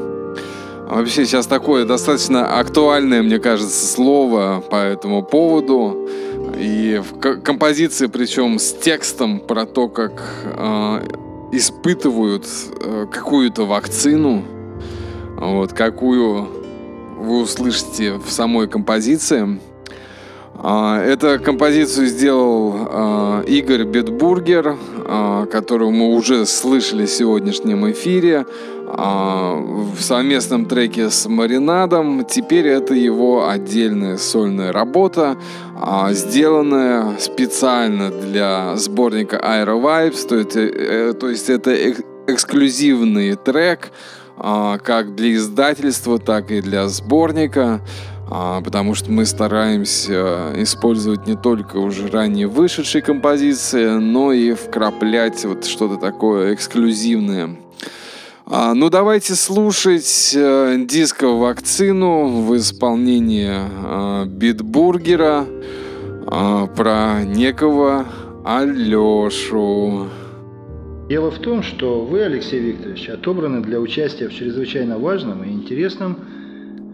Вообще 0.88 1.26
сейчас 1.26 1.46
такое 1.46 1.86
достаточно 1.86 2.60
актуальное, 2.60 3.22
мне 3.22 3.38
кажется, 3.38 3.86
слово 3.86 4.64
по 4.72 4.76
этому 4.76 5.24
поводу. 5.24 6.08
И 6.58 7.00
в 7.00 7.20
композиции, 7.42 8.08
причем 8.08 8.58
с 8.58 8.74
текстом 8.74 9.40
про 9.40 9.66
то, 9.66 9.88
как 9.88 10.24
э, 10.46 11.02
испытывают 11.52 12.46
э, 12.82 13.08
какую-то 13.12 13.66
вакцину, 13.66 14.44
вот, 15.38 15.74
какую 15.74 16.48
вы 17.18 17.42
услышите 17.42 18.14
в 18.14 18.30
самой 18.32 18.68
композиции. 18.68 19.60
А, 20.62 21.02
эту 21.02 21.40
композицию 21.42 22.08
сделал 22.08 22.74
а, 22.76 23.42
Игорь 23.44 23.84
Бетбургер, 23.84 24.78
а, 25.06 25.46
которого 25.46 25.90
мы 25.90 26.14
уже 26.14 26.46
слышали 26.46 27.06
в 27.06 27.10
сегодняшнем 27.10 27.90
эфире 27.92 28.46
в 29.00 30.02
совместном 30.02 30.66
треке 30.66 31.10
с 31.10 31.28
Маринадом. 31.28 32.26
Теперь 32.26 32.68
это 32.68 32.94
его 32.94 33.48
отдельная 33.48 34.18
сольная 34.18 34.72
работа, 34.72 35.38
сделанная 36.10 37.18
специально 37.20 38.10
для 38.10 38.76
сборника 38.76 39.38
Aero 39.38 39.82
Vibes. 39.82 40.28
То 40.28 40.36
есть, 40.38 40.56
э, 40.56 41.14
то 41.14 41.30
есть 41.30 41.50
это 41.50 41.76
эксклюзивный 42.28 43.36
трек 43.36 43.92
как 44.38 45.16
для 45.16 45.36
издательства, 45.36 46.18
так 46.18 46.50
и 46.52 46.62
для 46.62 46.88
сборника. 46.88 47.82
А, 48.32 48.62
потому 48.62 48.94
что 48.94 49.12
мы 49.12 49.26
стараемся 49.26 50.54
использовать 50.56 51.26
не 51.26 51.36
только 51.36 51.78
уже 51.78 52.08
ранее 52.08 52.48
вышедшие 52.48 53.02
композиции, 53.02 53.98
но 53.98 54.32
и 54.32 54.54
вкраплять 54.54 55.44
вот 55.46 55.66
что-то 55.66 55.98
такое 55.98 56.54
эксклюзивное. 56.54 57.58
А, 58.52 58.74
ну, 58.74 58.90
давайте 58.90 59.36
слушать 59.36 60.34
э, 60.36 60.76
диско 60.86 61.28
«Вакцину» 61.28 62.42
в 62.42 62.58
исполнении 62.58 63.52
э, 63.52 64.26
Битбургера 64.26 65.46
э, 65.46 66.68
про 66.76 67.24
некого 67.24 68.06
Алешу. 68.44 70.08
Дело 71.10 71.30
в 71.30 71.40
том, 71.40 71.62
что 71.62 72.06
вы, 72.06 72.24
Алексей 72.24 72.60
Викторович, 72.60 73.10
отобраны 73.10 73.62
для 73.62 73.80
участия 73.80 74.28
в 74.28 74.34
чрезвычайно 74.34 74.98
важном 74.98 75.44
и 75.44 75.52
интересном 75.52 76.18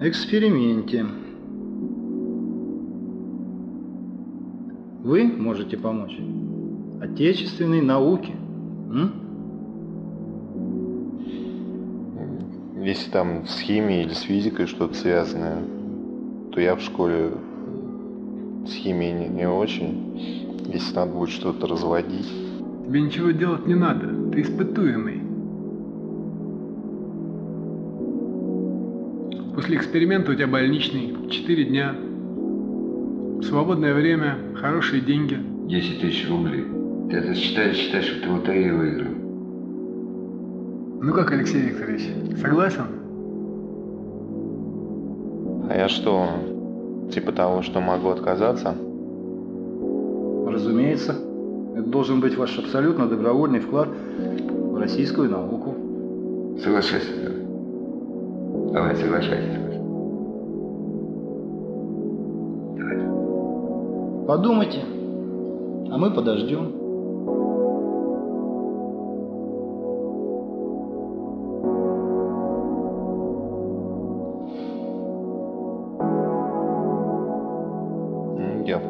эксперименте– 0.02 1.06
Вы 5.06 5.26
можете 5.26 5.78
помочь 5.78 6.18
отечественной 7.00 7.82
науке. 7.82 8.32
М? 8.92 9.25
Если 12.86 13.10
там 13.10 13.48
с 13.48 13.62
химией 13.62 14.04
или 14.04 14.14
с 14.14 14.22
физикой 14.22 14.68
что-то 14.68 14.94
связанное, 14.94 15.58
то 16.52 16.62
я 16.62 16.76
в 16.76 16.82
школе 16.82 17.32
с 18.68 18.74
химией 18.74 19.12
не, 19.12 19.28
не 19.28 19.50
очень. 19.50 20.62
Если 20.72 20.94
надо 20.94 21.12
будет 21.12 21.30
что-то 21.32 21.66
разводить. 21.66 22.32
Тебе 22.86 23.02
ничего 23.02 23.32
делать 23.32 23.66
не 23.66 23.74
надо. 23.74 24.08
Ты 24.32 24.42
испытуемый. 24.44 25.20
После 29.56 29.78
эксперимента 29.78 30.34
у 30.34 30.36
тебя 30.36 30.46
больничный. 30.46 31.32
Четыре 31.32 31.64
дня. 31.66 31.96
Свободное 33.42 33.96
время, 33.96 34.38
хорошие 34.62 35.02
деньги. 35.02 35.40
10 35.70 36.02
тысяч 36.02 36.30
рублей. 36.30 36.66
Ты 37.10 37.18
это 37.18 37.34
считаешь, 37.34 37.78
считаешь, 37.78 38.06
что 38.06 38.22
ты 38.22 38.30
лотерею 38.30 38.78
выиграл. 38.78 39.25
Ну 41.02 41.14
как, 41.14 41.32
Алексей 41.32 41.62
Викторович, 41.62 42.10
согласен? 42.42 42.86
А 45.70 45.76
я 45.76 45.88
что, 45.88 46.28
типа 47.12 47.32
того, 47.32 47.62
что 47.62 47.82
могу 47.82 48.10
отказаться? 48.10 48.76
Разумеется. 50.48 51.16
Это 51.76 51.90
должен 51.90 52.22
быть 52.22 52.38
ваш 52.38 52.58
абсолютно 52.58 53.08
добровольный 53.08 53.60
вклад 53.60 53.90
в 53.90 54.78
российскую 54.78 55.30
науку. 55.30 55.76
Соглашайся. 56.64 57.12
Давай, 58.72 58.96
соглашайся. 58.96 59.60
Подумайте, 64.28 64.80
а 65.92 65.98
мы 65.98 66.12
подождем. 66.12 66.72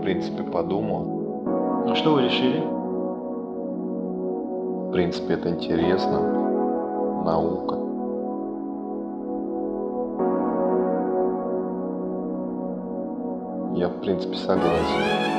Принципе, 0.05 0.43
подумал. 0.43 1.83
Ну 1.87 1.95
что 1.95 2.13
вы 2.13 2.25
решили? 2.25 2.59
В 4.87 4.91
принципе, 4.91 5.33
это 5.33 5.49
интересно. 5.49 6.19
Наука. 7.25 7.75
Я, 13.75 13.89
в 13.89 13.99
принципе, 14.01 14.37
согласен. 14.37 15.34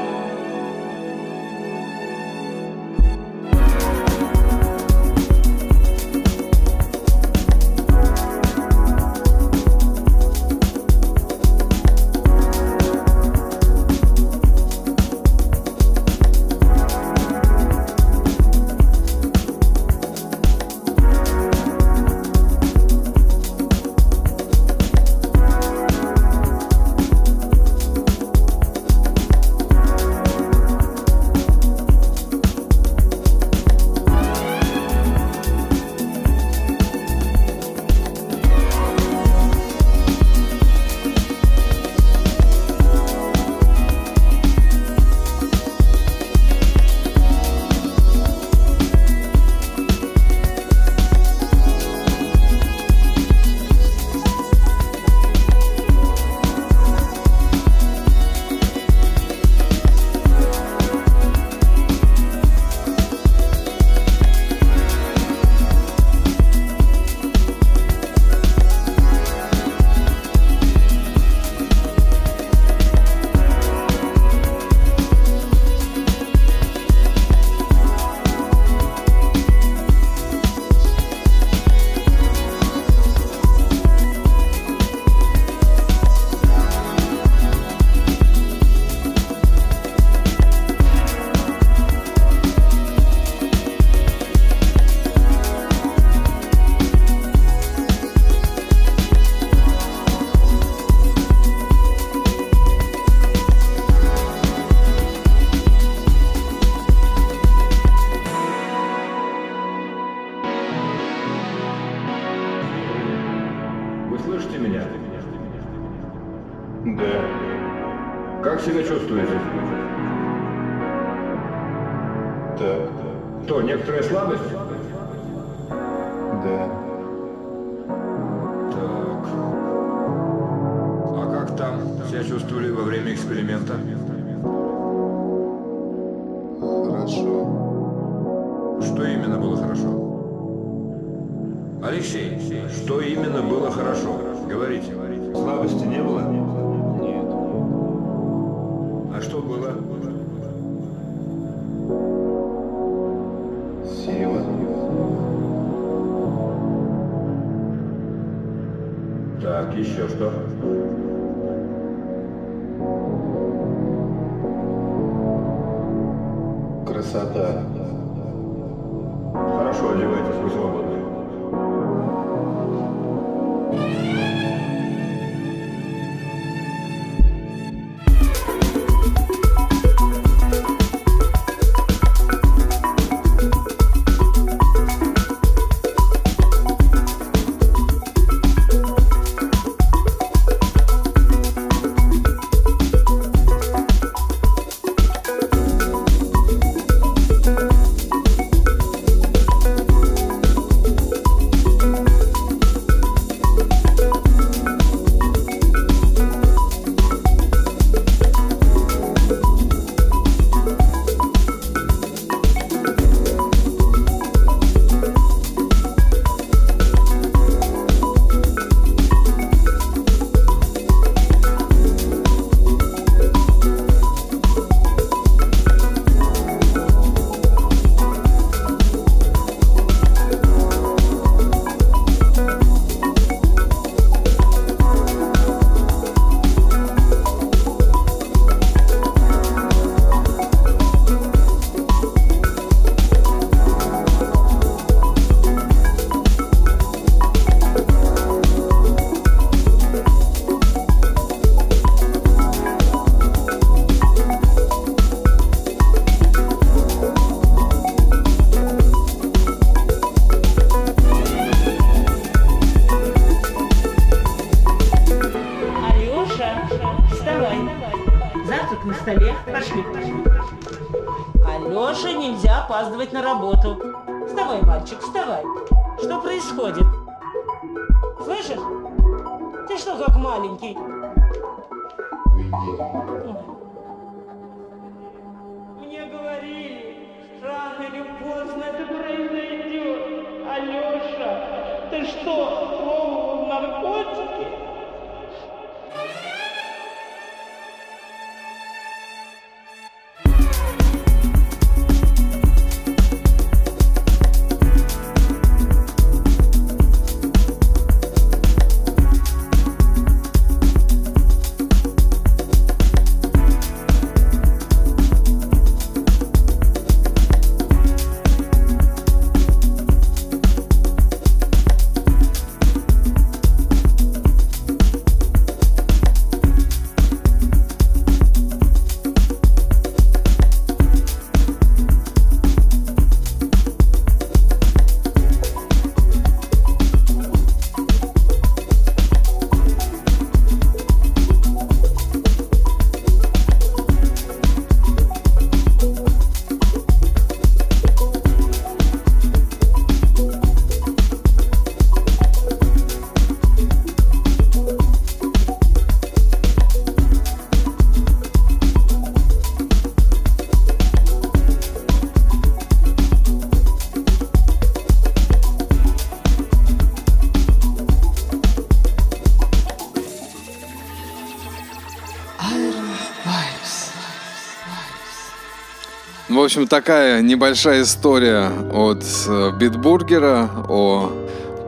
общем, 376.47 376.69
такая 376.69 377.23
небольшая 377.23 377.83
история 377.83 378.49
от 378.73 379.05
э, 379.27 379.51
Битбургера 379.59 380.49
о 380.69 381.11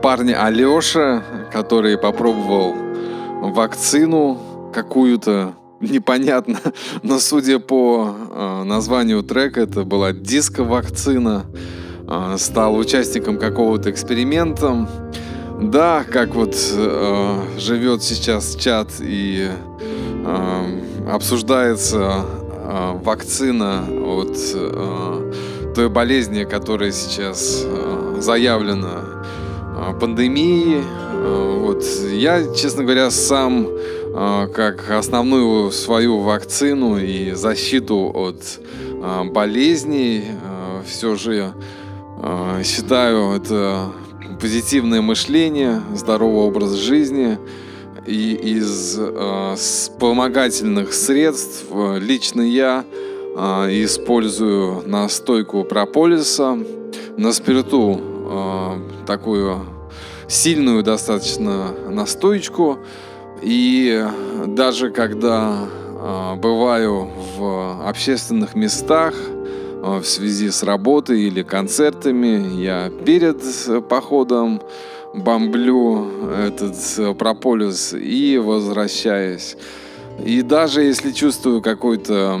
парне 0.01 0.33
Алёше, 0.33 1.21
который 1.51 1.97
попробовал 1.97 2.77
вакцину 3.41 4.71
какую-то, 4.73 5.53
непонятно, 5.81 6.61
но 7.03 7.19
судя 7.19 7.59
по 7.59 8.15
э, 8.31 8.63
названию 8.63 9.21
трека, 9.21 9.59
это 9.59 9.83
была 9.83 10.13
диско-вакцина, 10.13 11.43
э, 12.07 12.35
стал 12.37 12.77
участником 12.77 13.37
какого-то 13.37 13.91
эксперимента. 13.91 14.87
Да, 15.61 16.05
как 16.09 16.35
вот 16.35 16.55
живет 16.55 18.01
сейчас 18.01 18.55
чат 18.55 18.91
и 19.01 19.49
обсуждается 21.11 22.23
э, 22.69 22.99
вакцина 23.03 23.83
от 24.05 24.37
э, 24.53 25.31
той 25.75 25.89
болезни, 25.89 26.43
которая 26.43 26.91
сейчас 26.91 27.63
э, 27.65 28.17
заявлена 28.19 29.23
э, 29.75 29.99
пандемией. 29.99 30.83
Э, 30.83 31.59
вот 31.61 31.83
я, 32.11 32.43
честно 32.53 32.83
говоря, 32.83 33.09
сам 33.11 33.67
э, 33.67 34.47
как 34.53 34.89
основную 34.91 35.71
свою 35.71 36.19
вакцину 36.19 36.97
и 36.97 37.31
защиту 37.31 38.11
от 38.13 38.41
э, 38.59 39.23
болезней 39.25 40.23
э, 40.25 40.81
все 40.87 41.15
же 41.15 41.53
э, 42.21 42.61
считаю 42.63 43.31
это 43.35 43.91
позитивное 44.39 45.01
мышление, 45.01 45.81
здоровый 45.95 46.43
образ 46.43 46.73
жизни– 46.73 47.37
и 48.09 48.33
из 48.33 48.97
э, 48.97 49.53
вспомогательных 49.55 50.95
средств 50.95 51.65
э, 51.69 51.99
лично 51.99 52.41
я 52.41 52.83
э, 52.83 53.39
использую 53.83 54.81
настойку 54.87 55.63
прополиса 55.63 56.57
на 57.17 57.31
спирту 57.31 58.01
э, 58.01 59.05
такую 59.05 59.59
сильную 60.27 60.81
достаточно 60.81 61.67
настоечку. 61.87 62.79
И 63.43 64.03
даже 64.47 64.89
когда 64.89 65.67
э, 65.67 66.35
бываю 66.37 67.11
в 67.37 67.87
общественных 67.87 68.55
местах, 68.55 69.13
в 69.81 70.03
связи 70.03 70.49
с 70.49 70.63
работой 70.63 71.21
или 71.21 71.41
концертами. 71.41 72.61
Я 72.61 72.89
перед 73.05 73.41
походом 73.87 74.61
бомблю 75.13 76.07
этот 76.31 77.17
прополис 77.17 77.93
и 77.93 78.37
возвращаюсь. 78.37 79.57
И 80.23 80.41
даже 80.41 80.81
если 80.83 81.11
чувствую 81.11 81.61
какой-то 81.61 82.39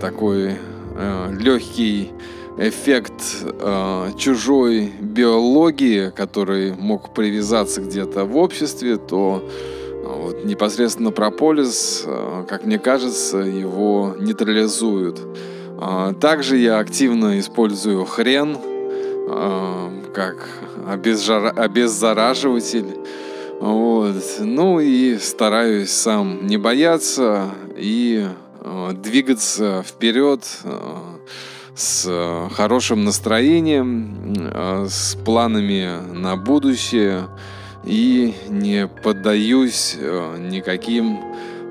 такой 0.00 0.52
э, 0.96 1.36
легкий 1.38 2.12
эффект 2.58 3.22
э, 3.42 4.10
чужой 4.16 4.92
биологии, 5.00 6.10
который 6.10 6.72
мог 6.74 7.14
привязаться 7.14 7.80
где-то 7.80 8.24
в 8.24 8.36
обществе, 8.36 8.96
то 8.96 9.42
э, 9.44 10.04
вот 10.06 10.44
непосредственно 10.44 11.10
прополис, 11.10 12.04
э, 12.06 12.44
как 12.48 12.64
мне 12.64 12.78
кажется, 12.78 13.38
его 13.38 14.14
нейтрализует. 14.18 15.18
А, 15.80 16.12
также 16.14 16.56
я 16.56 16.78
активно 16.78 17.38
использую 17.38 18.04
хрен 18.04 18.58
а, 19.30 19.92
как 20.12 20.48
обеззараживатель. 20.88 22.96
Вот. 23.60 24.16
Ну 24.40 24.80
и 24.80 25.18
стараюсь 25.18 25.90
сам 25.90 26.46
не 26.46 26.56
бояться 26.56 27.50
и 27.76 28.26
а, 28.60 28.92
двигаться 28.92 29.84
вперед 29.86 30.44
с 31.74 32.48
хорошим 32.52 33.04
настроением, 33.04 34.34
с 34.88 35.14
планами 35.24 36.00
на 36.12 36.36
будущее 36.36 37.28
и 37.84 38.34
не 38.48 38.86
поддаюсь 38.86 39.96
никаким 40.38 41.20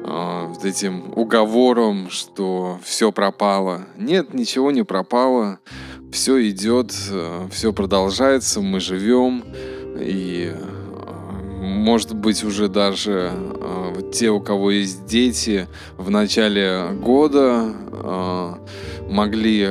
э, 0.05 0.45
вот 0.47 0.65
этим 0.65 1.13
уговором, 1.15 2.09
что 2.09 2.79
все 2.83 3.11
пропало. 3.11 3.85
Нет, 3.97 4.33
ничего 4.33 4.71
не 4.71 4.83
пропало. 4.83 5.59
Все 6.11 6.49
идет, 6.49 6.93
э, 7.11 7.47
все 7.51 7.73
продолжается, 7.73 8.61
мы 8.61 8.79
живем. 8.79 9.43
И 9.99 10.53
э, 10.53 11.61
может 11.61 12.15
быть 12.15 12.43
уже 12.43 12.69
даже 12.69 13.31
э, 13.33 14.11
те, 14.13 14.29
у 14.29 14.39
кого 14.39 14.71
есть 14.71 15.05
дети, 15.05 15.67
в 15.97 16.09
начале 16.09 16.89
года 16.93 17.73
могли 19.09 19.69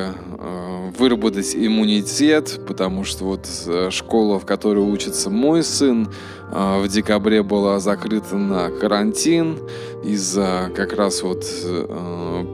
выработать 0.99 1.55
иммунитет, 1.55 2.61
потому 2.66 3.05
что 3.05 3.24
вот 3.24 3.49
школа, 3.91 4.39
в 4.39 4.45
которой 4.45 4.80
учится 4.80 5.30
мой 5.30 5.62
сын, 5.62 6.09
в 6.53 6.86
декабре 6.88 7.42
была 7.42 7.80
закрыта 7.80 8.36
на 8.36 8.70
карантин 8.70 9.59
из-за 10.05 10.70
как 10.74 10.92
раз 10.92 11.22
вот 11.22 11.44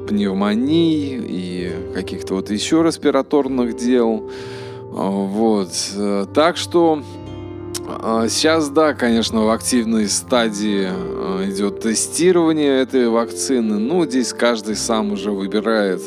пневмонии 0.09 1.20
и 1.22 1.72
каких-то 1.95 2.34
вот 2.34 2.51
еще 2.51 2.82
респираторных 2.82 3.76
дел. 3.76 4.30
Вот. 4.90 5.70
Так 6.34 6.57
что 6.57 7.03
Сейчас, 8.28 8.68
да, 8.68 8.95
конечно, 8.95 9.45
в 9.45 9.51
активной 9.51 10.09
стадии 10.09 10.88
идет 11.49 11.80
тестирование 11.80 12.80
этой 12.80 13.09
вакцины. 13.09 13.78
Ну, 13.78 14.05
здесь 14.07 14.32
каждый 14.32 14.76
сам 14.76 15.12
уже 15.12 15.32
выбирает 15.32 16.01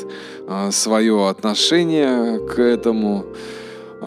а, 0.48 0.70
свое 0.70 1.28
отношение 1.28 2.38
к 2.38 2.58
этому. 2.58 3.26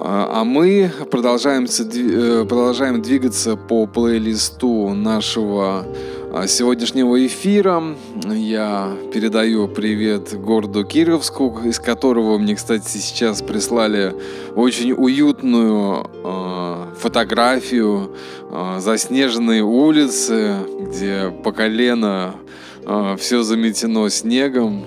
А, 0.02 0.30
а 0.42 0.44
мы 0.46 0.90
продолжаем, 1.12 1.66
э, 1.66 2.46
продолжаем 2.48 3.02
двигаться 3.02 3.58
по 3.58 3.86
плейлисту 3.86 4.94
нашего 4.94 5.86
а, 6.32 6.48
сегодняшнего 6.48 7.26
эфира. 7.28 7.84
Я 8.32 8.96
передаю 9.14 9.68
привет 9.68 10.40
городу 10.40 10.86
Кировску, 10.86 11.60
из 11.66 11.80
которого 11.80 12.38
мне, 12.38 12.56
кстати, 12.56 12.88
сейчас 12.88 13.42
прислали 13.42 14.16
очень 14.56 14.94
уютную 14.94 16.10
фотографию 16.98 18.16
заснеженной 18.78 19.62
улицы, 19.62 20.56
где 20.80 21.30
по 21.44 21.52
колено 21.52 22.36
все 23.18 23.44
заметено 23.44 24.10
снегом. 24.10 24.86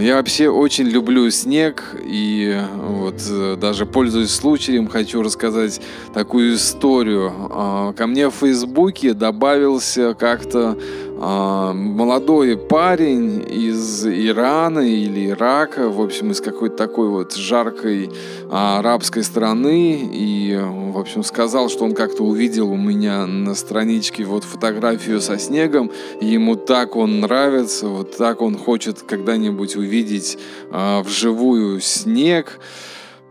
Я 0.00 0.16
вообще 0.16 0.50
очень 0.50 0.84
люблю 0.84 1.30
снег 1.30 1.96
и 2.04 2.60
вот 2.76 3.22
э, 3.30 3.56
даже 3.58 3.86
пользуясь 3.86 4.34
случаем 4.34 4.86
хочу 4.86 5.22
рассказать 5.22 5.80
такую 6.12 6.56
историю. 6.56 7.32
А, 7.50 7.92
ко 7.94 8.06
мне 8.06 8.28
в 8.28 8.34
Фейсбуке 8.34 9.14
добавился 9.14 10.12
как-то 10.12 10.76
молодой 11.18 12.56
парень 12.56 13.44
из 13.48 14.06
Ирана 14.06 14.80
или 14.80 15.30
Ирака, 15.30 15.88
в 15.88 16.00
общем, 16.00 16.30
из 16.30 16.40
какой-то 16.40 16.76
такой 16.76 17.08
вот 17.08 17.34
жаркой 17.34 18.10
а, 18.50 18.78
арабской 18.78 19.24
страны, 19.24 20.08
и, 20.12 20.56
в 20.62 20.96
общем, 20.96 21.24
сказал, 21.24 21.68
что 21.68 21.84
он 21.84 21.94
как-то 21.94 22.22
увидел 22.22 22.70
у 22.70 22.76
меня 22.76 23.26
на 23.26 23.56
страничке 23.56 24.24
вот 24.24 24.44
фотографию 24.44 25.20
со 25.20 25.38
снегом, 25.38 25.90
и 26.20 26.26
ему 26.26 26.54
так 26.54 26.94
он 26.94 27.20
нравится, 27.20 27.88
вот 27.88 28.16
так 28.16 28.40
он 28.40 28.56
хочет 28.56 29.02
когда-нибудь 29.02 29.74
увидеть 29.74 30.38
а, 30.70 31.02
вживую 31.02 31.80
снег. 31.80 32.60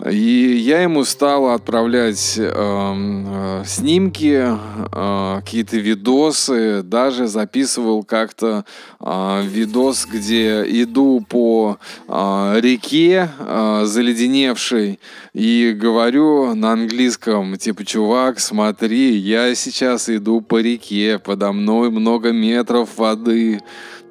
И 0.05 0.57
я 0.57 0.83
ему 0.83 1.03
стал 1.03 1.49
отправлять 1.49 2.35
эм, 2.37 3.25
э, 3.27 3.63
снимки, 3.65 4.45
э, 4.45 5.41
какие-то 5.41 5.77
видосы, 5.77 6.83
даже 6.83 7.25
записывал 7.27 8.03
как-то 8.03 8.63
э, 8.99 9.41
видос, 9.43 10.05
где 10.05 10.63
иду 10.83 11.25
по 11.27 11.79
э, 12.07 12.59
реке 12.61 13.29
э, 13.39 13.81
заледеневшей 13.85 14.99
и 15.33 15.75
говорю 15.75 16.53
на 16.53 16.73
английском, 16.73 17.57
типа, 17.57 17.83
чувак, 17.83 18.39
смотри, 18.39 19.15
я 19.15 19.55
сейчас 19.55 20.09
иду 20.09 20.41
по 20.41 20.61
реке, 20.61 21.17
подо 21.17 21.51
мной 21.51 21.89
много 21.89 22.31
метров 22.31 22.97
воды. 22.97 23.61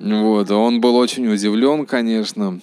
Вот, 0.01 0.51
он 0.51 0.81
был 0.81 0.97
очень 0.97 1.29
удивлен, 1.33 1.87
конечно. 1.87 2.61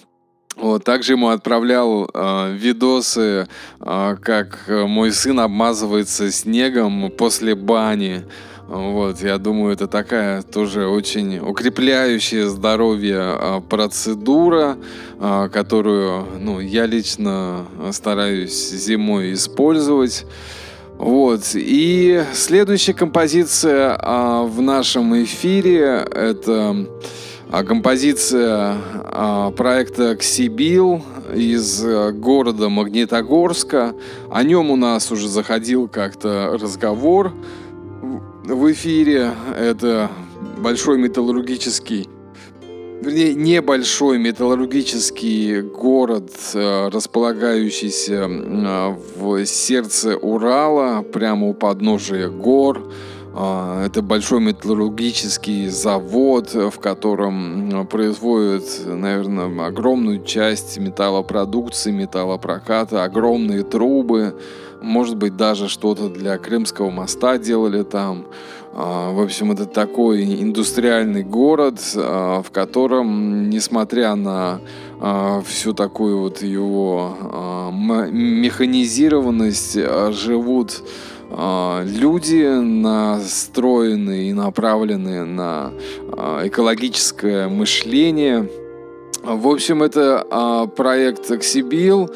Вот, 0.56 0.84
также 0.84 1.14
ему 1.14 1.28
отправлял 1.28 2.08
э, 2.12 2.52
видосы, 2.52 3.48
э, 3.80 4.16
как 4.22 4.68
мой 4.68 5.12
сын 5.12 5.40
обмазывается 5.40 6.30
снегом 6.30 7.10
после 7.10 7.54
бани. 7.54 8.22
Вот, 8.68 9.20
я 9.20 9.36
думаю, 9.38 9.74
это 9.74 9.88
такая 9.88 10.42
тоже 10.42 10.86
очень 10.86 11.38
укрепляющая 11.38 12.46
здоровье 12.46 13.18
э, 13.20 13.60
процедура, 13.68 14.78
которую, 15.18 16.26
ну, 16.40 16.60
я 16.60 16.86
лично 16.86 17.66
стараюсь 17.92 18.70
зимой 18.70 19.32
использовать. 19.32 20.26
Вот. 20.98 21.42
И 21.54 22.22
следующая 22.32 22.94
композиция 22.94 23.96
а, 23.98 24.44
в 24.44 24.62
нашем 24.62 25.22
эфире 25.24 26.06
это 26.12 26.86
а 27.54 27.62
композиция 27.62 28.78
а, 29.04 29.52
проекта 29.52 30.16
«Ксибил» 30.16 31.04
из 31.32 31.84
э, 31.84 32.10
города 32.10 32.68
Магнитогорска. 32.68 33.94
О 34.28 34.42
нем 34.42 34.72
у 34.72 34.76
нас 34.76 35.12
уже 35.12 35.28
заходил 35.28 35.86
как-то 35.86 36.58
разговор 36.60 37.32
в 38.42 38.72
эфире. 38.72 39.30
Это 39.56 40.10
большой 40.58 40.98
металлургический 40.98 42.08
вернее, 43.00 43.34
небольшой 43.34 44.18
металлургический 44.18 45.60
город, 45.60 46.32
э, 46.54 46.88
располагающийся 46.88 48.26
в 49.16 49.46
сердце 49.46 50.16
Урала, 50.16 51.02
прямо 51.02 51.46
у 51.46 51.54
подножия 51.54 52.28
гор. 52.28 52.90
А, 53.36 53.84
это 53.84 54.00
большой 54.00 54.40
металлургический 54.40 55.68
завод, 55.68 56.54
в 56.54 56.78
котором 56.78 57.88
производят, 57.90 58.62
наверное, 58.86 59.66
огромную 59.66 60.22
часть 60.24 60.78
металлопродукции, 60.78 61.90
металлопроката, 61.90 63.02
огромные 63.02 63.64
трубы. 63.64 64.38
Может 64.80 65.16
быть, 65.16 65.36
даже 65.36 65.68
что-то 65.68 66.08
для 66.08 66.38
Крымского 66.38 66.90
моста 66.90 67.36
делали 67.38 67.82
там. 67.82 68.26
А, 68.72 69.10
в 69.12 69.20
общем, 69.20 69.50
это 69.50 69.66
такой 69.66 70.24
индустриальный 70.40 71.24
город, 71.24 71.80
а, 71.96 72.40
в 72.40 72.52
котором, 72.52 73.50
несмотря 73.50 74.14
на 74.14 74.60
всю 75.44 75.74
такую 75.74 76.20
вот 76.20 76.40
его 76.40 77.70
механизированность, 78.10 79.76
живут 80.12 80.82
люди 81.84 82.44
настроены 82.44 84.28
и 84.28 84.32
направлены 84.32 85.24
на 85.24 85.72
а, 86.12 86.46
экологическое 86.46 87.48
мышление. 87.48 88.48
В 89.22 89.48
общем, 89.48 89.82
это 89.82 90.26
а, 90.30 90.66
проект 90.66 91.30
Оксибил. 91.30 92.10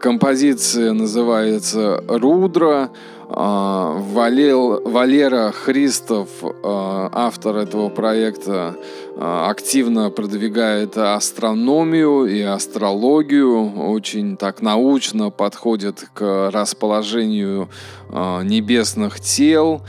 Композиция 0.00 0.92
называется 0.92 2.02
«Рудра». 2.08 2.90
Валел, 3.32 4.82
Валера 4.84 5.52
Христов, 5.52 6.28
автор 6.64 7.58
этого 7.58 7.88
проекта, 7.88 8.74
активно 9.18 10.10
продвигает 10.10 10.96
астрономию 10.96 12.26
и 12.26 12.40
астрологию, 12.40 13.72
очень 13.90 14.36
так 14.36 14.62
научно 14.62 15.30
подходит 15.30 16.08
к 16.14 16.50
расположению 16.52 17.68
небесных 18.08 19.20
тел 19.20 19.82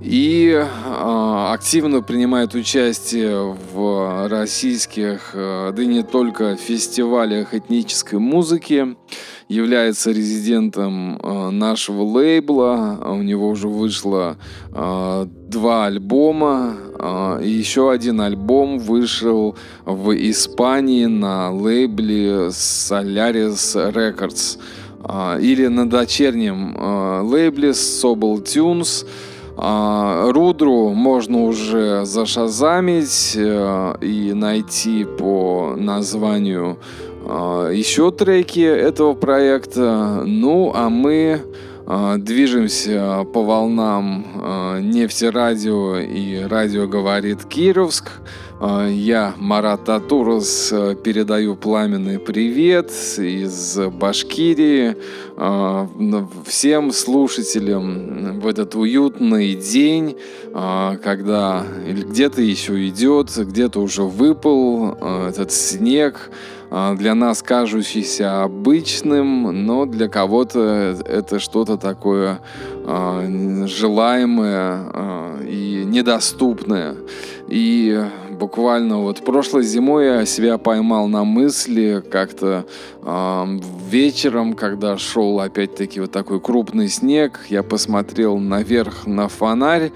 и 0.00 0.66
активно 1.52 2.02
принимает 2.02 2.54
участие 2.54 3.56
в 3.72 4.28
российских, 4.28 5.32
да 5.34 5.74
и 5.76 5.86
не 5.86 6.02
только 6.02 6.56
фестивалях 6.56 7.54
этнической 7.54 8.18
музыки 8.18 8.96
является 9.48 10.10
резидентом 10.10 11.18
э, 11.18 11.50
нашего 11.50 12.02
лейбла. 12.02 12.98
У 13.06 13.22
него 13.22 13.48
уже 13.48 13.68
вышло 13.68 14.38
э, 14.72 15.26
два 15.48 15.86
альбома. 15.86 16.76
Э, 16.98 17.40
и 17.42 17.48
еще 17.48 17.90
один 17.90 18.20
альбом 18.20 18.78
вышел 18.78 19.56
в 19.84 20.12
Испании 20.12 21.06
на 21.06 21.50
лейбле 21.52 22.48
Solaris 22.48 23.92
Records. 23.92 24.58
Или 25.40 25.68
на 25.68 25.88
дочернем 25.88 26.76
лейбле 27.30 27.70
Sobel 27.70 28.42
Tunes. 28.42 29.06
Рудру 30.32 30.88
можно 30.88 31.44
уже 31.44 32.04
зашазамить 32.04 33.36
и 33.36 34.32
найти 34.34 35.04
по 35.04 35.74
названию 35.76 36.78
а, 37.28 37.70
еще 37.70 38.12
треки 38.12 38.60
этого 38.60 39.14
проекта. 39.14 40.22
Ну, 40.24 40.72
а 40.74 40.88
мы 40.88 41.42
а, 41.42 41.65
движемся 42.18 43.24
по 43.32 43.42
волнам 43.42 44.26
а, 44.34 44.80
нефтерадио 44.80 45.98
и 45.98 46.40
радио 46.40 46.88
говорит 46.88 47.44
Кировск. 47.44 48.10
Я, 48.58 49.34
Марат 49.36 49.84
Татурус, 49.84 50.72
передаю 51.04 51.56
пламенный 51.56 52.18
привет 52.18 52.90
из 53.18 53.78
Башкирии 53.78 54.96
всем 56.46 56.90
слушателям 56.90 58.40
в 58.40 58.46
этот 58.46 58.74
уютный 58.74 59.54
день, 59.56 60.16
когда 60.54 61.66
где-то 61.86 62.40
еще 62.40 62.88
идет, 62.88 63.36
где-то 63.36 63.78
уже 63.78 64.04
выпал 64.04 64.94
этот 65.28 65.52
снег, 65.52 66.30
а, 66.30 66.55
для 66.70 67.14
нас 67.14 67.42
кажущийся 67.42 68.42
обычным, 68.42 69.66
но 69.66 69.86
для 69.86 70.08
кого-то 70.08 70.96
это 71.06 71.38
что-то 71.38 71.76
такое 71.76 72.40
а, 72.84 73.24
желаемое 73.66 74.80
а, 74.92 75.42
и 75.42 75.84
недоступное. 75.84 76.96
И 77.48 78.04
буквально 78.36 78.98
вот 78.98 79.24
прошлой 79.24 79.62
зимой 79.64 80.06
я 80.06 80.26
себя 80.26 80.58
поймал 80.58 81.08
на 81.08 81.24
мысли 81.24 82.02
как-то 82.10 82.66
э, 83.02 83.44
вечером, 83.88 84.54
когда 84.54 84.98
шел 84.98 85.40
опять-таки 85.40 86.00
вот 86.00 86.12
такой 86.12 86.40
крупный 86.40 86.88
снег, 86.88 87.40
я 87.48 87.62
посмотрел 87.62 88.38
наверх 88.38 89.06
на 89.06 89.28
фонарь 89.28 89.92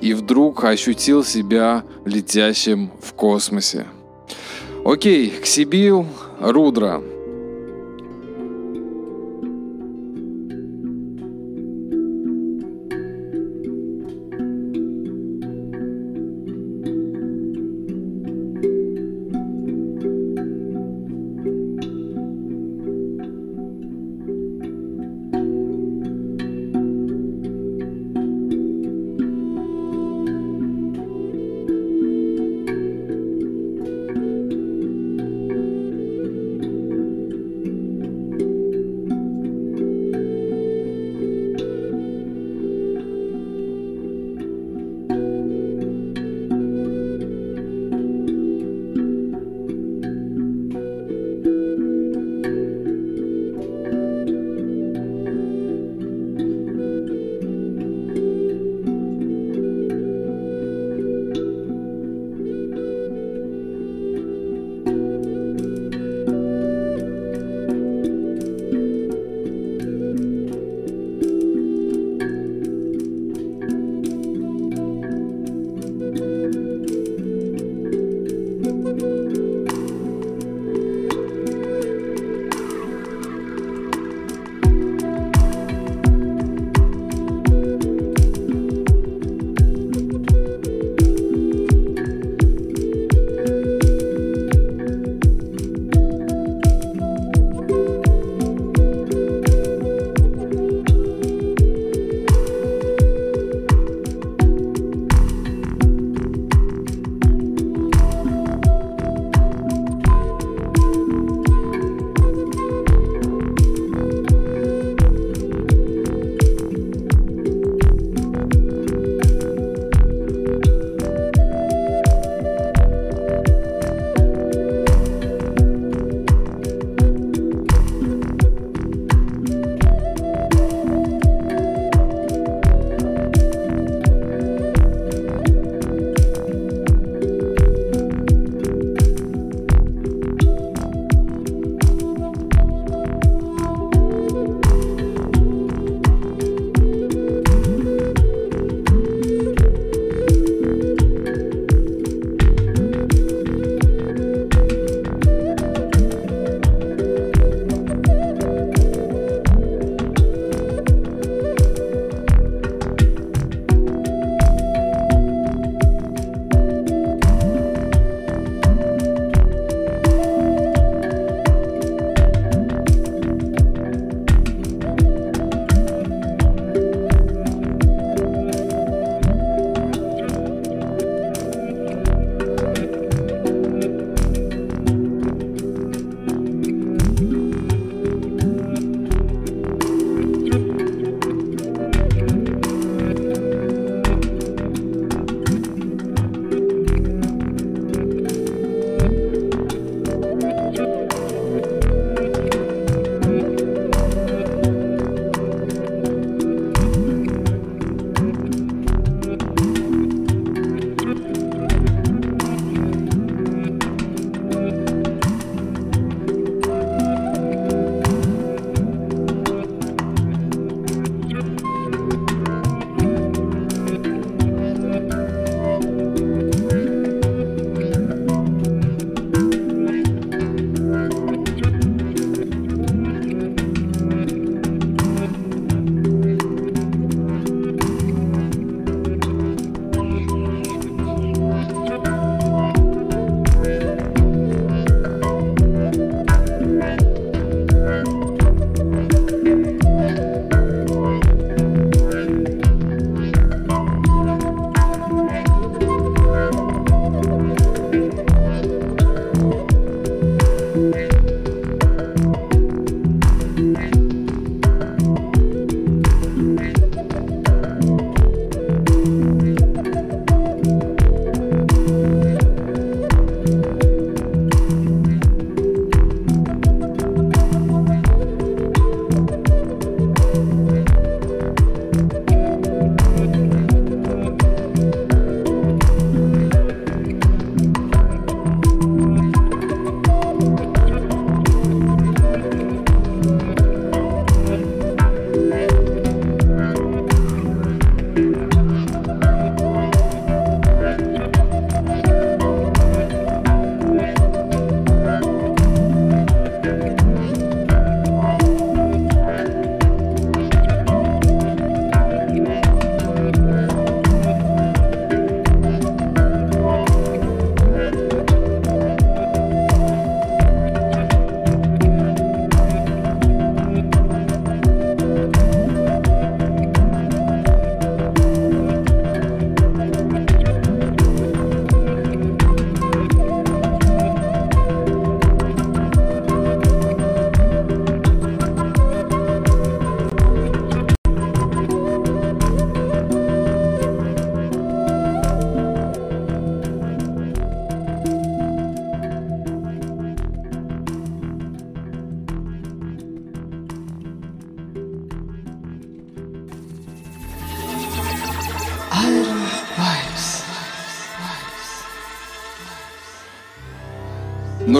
и 0.00 0.14
вдруг 0.14 0.64
ощутил 0.64 1.24
себя 1.24 1.84
летящим 2.04 2.90
в 3.00 3.12
космосе. 3.14 3.86
Окей, 4.84 5.30
Ксибил, 5.30 6.06
Рудра. 6.40 7.00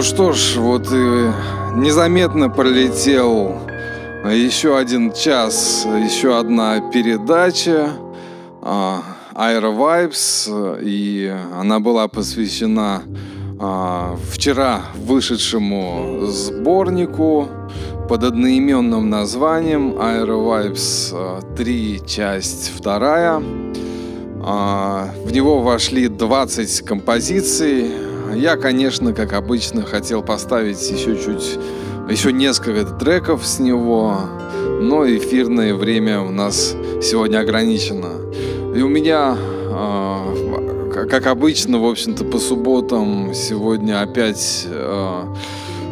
Что 0.03 0.33
ж, 0.33 0.57
вот 0.57 0.87
и 0.91 1.31
незаметно 1.75 2.49
пролетел 2.49 3.61
еще 4.25 4.77
один 4.77 5.13
час, 5.13 5.85
еще 5.85 6.37
одна 6.37 6.81
передача 6.91 7.91
а, 8.61 9.01
Aero 9.33 9.73
Vibes, 9.77 10.79
и 10.83 11.33
она 11.57 11.79
была 11.79 12.09
посвящена 12.09 13.03
а, 13.59 14.17
вчера 14.29 14.81
вышедшему 14.95 16.25
сборнику 16.27 17.47
под 18.09 18.25
одноименным 18.25 19.09
названием 19.09 19.93
Aero 19.93 20.43
Vibes 20.43 21.55
3, 21.55 22.01
часть 22.05 22.81
2. 22.81 23.39
В 23.39 25.31
него 25.31 25.61
вошли 25.61 26.09
20 26.09 26.81
композиций. 26.81 28.12
Я, 28.35 28.57
конечно, 28.57 29.13
как 29.13 29.33
обычно, 29.33 29.83
хотел 29.83 30.21
поставить 30.21 30.89
еще 30.89 31.15
чуть 31.15 31.59
еще 32.09 32.33
несколько 32.33 32.85
треков 32.85 33.45
с 33.45 33.59
него, 33.59 34.17
но 34.81 35.07
эфирное 35.07 35.73
время 35.73 36.21
у 36.21 36.31
нас 36.31 36.75
сегодня 37.01 37.39
ограничено. 37.39 38.09
И 38.75 38.81
у 38.81 38.89
меня, 38.89 39.37
а, 39.69 41.05
как 41.09 41.27
обычно, 41.27 41.79
в 41.79 41.85
общем-то, 41.85 42.25
по 42.25 42.39
субботам 42.39 43.33
сегодня 43.33 44.01
опять 44.01 44.67
а, 44.69 45.33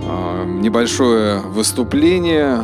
а, 0.06 0.46
небольшое 0.46 1.40
выступление. 1.40 2.62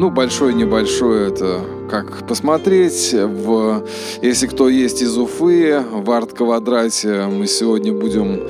Ну, 0.00 0.10
большое-небольшое 0.10 1.26
это 1.26 1.60
как 1.90 2.24
посмотреть. 2.24 3.12
В, 3.12 3.82
если 4.22 4.46
кто 4.46 4.68
есть 4.68 5.02
из 5.02 5.18
Уфы, 5.18 5.82
в 5.90 6.08
арт-квадрате 6.12 7.24
мы 7.26 7.48
сегодня 7.48 7.92
будем 7.92 8.42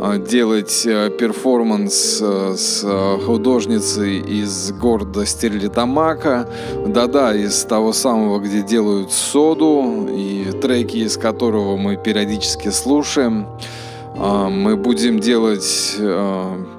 а, 0.00 0.18
делать 0.18 0.84
э, 0.84 1.10
перформанс 1.10 2.18
э, 2.20 2.54
с 2.56 2.82
э, 2.82 3.18
художницей 3.24 4.18
из 4.18 4.72
города 4.72 5.24
Стерлитамака. 5.24 6.48
Да-да, 6.88 7.36
из 7.36 7.62
того 7.62 7.92
самого, 7.92 8.40
где 8.40 8.62
делают 8.62 9.12
соду, 9.12 10.08
и 10.10 10.50
треки 10.60 10.96
из 10.96 11.16
которого 11.16 11.76
мы 11.76 11.96
периодически 11.96 12.70
слушаем. 12.70 13.46
А, 14.18 14.48
мы 14.48 14.74
будем 14.74 15.20
делать 15.20 15.96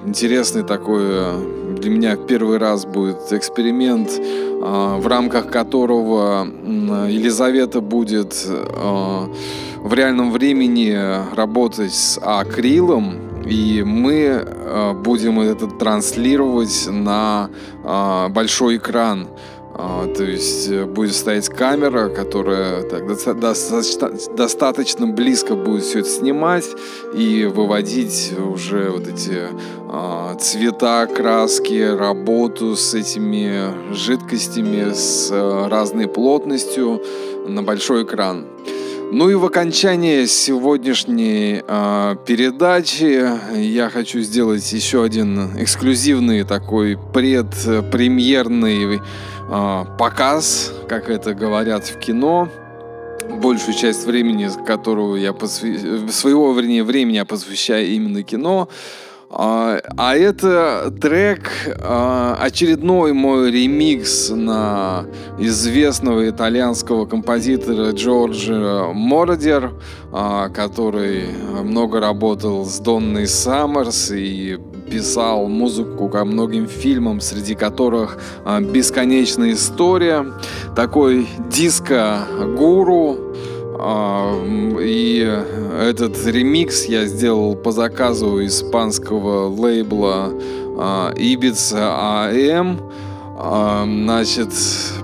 интересный 0.04 0.64
такой, 0.64 1.57
для 1.78 1.90
меня 1.90 2.16
первый 2.16 2.58
раз 2.58 2.84
будет 2.84 3.32
эксперимент, 3.32 4.10
в 4.10 5.06
рамках 5.06 5.50
которого 5.50 6.46
Елизавета 7.08 7.80
будет 7.80 8.34
в 8.44 9.94
реальном 9.94 10.32
времени 10.32 10.96
работать 11.34 11.94
с 11.94 12.18
акрилом, 12.20 13.14
и 13.46 13.82
мы 13.86 14.44
э, 14.44 14.92
будем 15.02 15.40
это 15.40 15.66
транслировать 15.68 16.88
на 16.90 17.48
большой 18.28 18.76
экран. 18.76 19.28
Uh, 19.78 20.12
то 20.12 20.24
есть 20.24 20.68
э, 20.70 20.86
будет 20.86 21.14
стоять 21.14 21.48
камера, 21.48 22.08
которая 22.08 22.82
так, 22.82 23.06
достаточно, 23.38 24.10
достаточно 24.36 25.06
близко 25.06 25.54
будет 25.54 25.84
все 25.84 26.00
это 26.00 26.08
снимать 26.08 26.68
и 27.14 27.44
выводить 27.44 28.32
уже 28.36 28.90
вот 28.90 29.06
эти 29.06 29.46
uh, 29.86 30.36
цвета, 30.40 31.06
краски, 31.06 31.94
работу 31.96 32.74
с 32.74 32.92
этими 32.92 33.94
жидкостями 33.94 34.92
с 34.92 35.30
uh, 35.30 35.68
разной 35.68 36.08
плотностью 36.08 37.00
на 37.46 37.62
большой 37.62 38.02
экран. 38.02 38.46
Ну 39.10 39.30
и 39.30 39.34
в 39.34 39.46
окончании 39.46 40.26
сегодняшней 40.26 41.62
э, 41.66 42.16
передачи 42.26 43.26
я 43.56 43.88
хочу 43.88 44.20
сделать 44.20 44.70
еще 44.70 45.02
один 45.02 45.58
эксклюзивный 45.58 46.44
такой 46.44 46.98
предпремьерный 47.14 48.96
э, 48.96 49.00
показ, 49.48 50.72
как 50.88 51.08
это 51.08 51.34
говорят 51.34 51.84
в 51.84 51.98
кино. 51.98 52.48
Большую 53.28 53.74
часть 53.74 54.06
времени, 54.06 54.48
которого 54.66 55.16
я 55.16 55.32
посвя... 55.32 56.08
своего 56.10 56.52
времени 56.52 57.16
я 57.16 57.24
посвящаю 57.24 57.86
именно 57.86 58.22
кино. 58.22 58.68
А, 59.30 59.80
а 59.96 60.16
это 60.16 60.90
трек, 61.02 61.50
а, 61.82 62.38
очередной 62.40 63.12
мой 63.12 63.50
ремикс 63.50 64.30
на 64.30 65.04
известного 65.38 66.30
итальянского 66.30 67.04
композитора 67.04 67.90
Джорджа 67.90 68.90
Мородер, 68.94 69.74
а, 70.12 70.48
который 70.48 71.26
много 71.62 72.00
работал 72.00 72.64
с 72.64 72.78
Донной 72.78 73.26
Саммерс 73.26 74.12
и 74.12 74.58
писал 74.90 75.46
музыку 75.46 76.08
ко 76.08 76.24
многим 76.24 76.66
фильмам, 76.66 77.20
среди 77.20 77.54
которых 77.54 78.18
«Бесконечная 78.60 79.52
история», 79.52 80.26
такой 80.74 81.28
диско-гуру, 81.50 83.16
и 84.80 85.42
этот 85.80 86.26
ремикс 86.26 86.86
я 86.86 87.06
сделал 87.06 87.54
по 87.54 87.70
заказу 87.70 88.44
испанского 88.44 89.48
лейбла 89.48 90.32
Ibiza 91.14 92.32
AM. 92.32 92.78
Значит, 94.04 94.52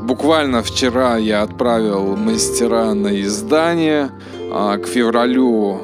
буквально 0.00 0.62
вчера 0.62 1.18
я 1.18 1.42
отправил 1.42 2.16
мастера 2.16 2.94
на 2.94 3.20
издание. 3.20 4.10
К 4.50 4.86
февралю 4.86 5.78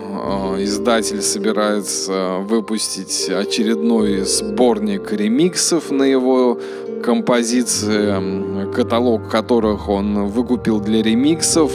издатель 0.59 1.23
собирается 1.23 2.39
выпустить 2.41 3.29
очередной 3.29 4.23
сборник 4.23 5.13
ремиксов 5.13 5.91
на 5.91 6.05
его 6.05 6.59
композиции, 7.03 8.73
каталог 8.73 9.29
которых 9.29 9.89
он 9.89 10.27
выкупил 10.27 10.81
для 10.81 11.03
ремиксов. 11.03 11.73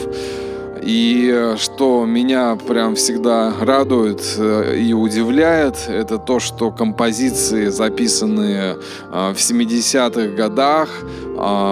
И 0.86 1.28
э, 1.34 1.56
что 1.56 2.04
меня 2.06 2.56
прям 2.56 2.94
всегда 2.94 3.52
радует 3.60 4.22
э, 4.38 4.76
и 4.78 4.92
удивляет, 4.92 5.88
это 5.88 6.16
то, 6.16 6.38
что 6.38 6.70
композиции, 6.70 7.66
записанные 7.66 8.76
э, 9.12 9.32
в 9.32 9.36
70-х 9.36 10.36
годах, 10.36 10.88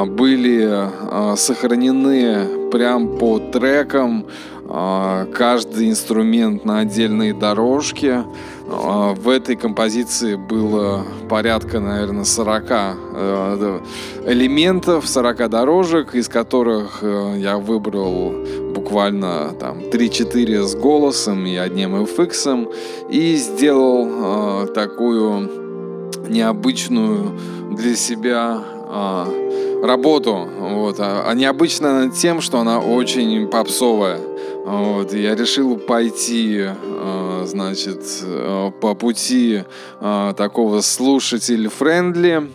были 0.09 0.91
сохранены 1.37 2.70
прям 2.70 3.16
по 3.16 3.39
трекам, 3.39 4.27
каждый 4.66 5.90
инструмент 5.90 6.64
на 6.64 6.80
отдельной 6.80 7.32
дорожке. 7.32 8.24
В 8.66 9.28
этой 9.28 9.56
композиции 9.56 10.36
было 10.36 11.04
порядка, 11.28 11.80
наверное, 11.80 12.24
40 12.24 12.64
элементов, 14.26 15.06
40 15.06 15.50
дорожек, 15.50 16.14
из 16.14 16.28
которых 16.28 17.02
я 17.02 17.58
выбрал 17.58 18.34
буквально 18.74 19.54
там 19.58 19.78
3-4 19.78 20.64
с 20.64 20.74
голосом 20.74 21.46
и 21.46 21.56
одним 21.56 21.96
FX, 21.96 22.70
и 23.08 23.36
сделал 23.36 24.64
э, 24.64 24.66
такую 24.74 25.50
необычную 26.28 27.32
для 27.70 27.96
себя 27.96 28.62
э, 28.62 29.80
работу. 29.84 30.48
Вот. 30.60 30.96
А, 30.98 31.24
а 31.26 31.34
необычно 31.34 32.10
тем, 32.10 32.40
что 32.40 32.58
она 32.58 32.80
очень 32.80 33.46
попсовая. 33.48 34.18
Вот, 34.64 35.12
я 35.12 35.34
решил 35.34 35.76
пойти, 35.76 36.64
э, 36.66 36.74
значит, 37.47 38.03
э, 38.22 38.70
по 38.80 38.95
пути 38.95 39.64
э, 40.01 40.34
такого 40.36 40.80
слушатель-френдли. 40.80 42.51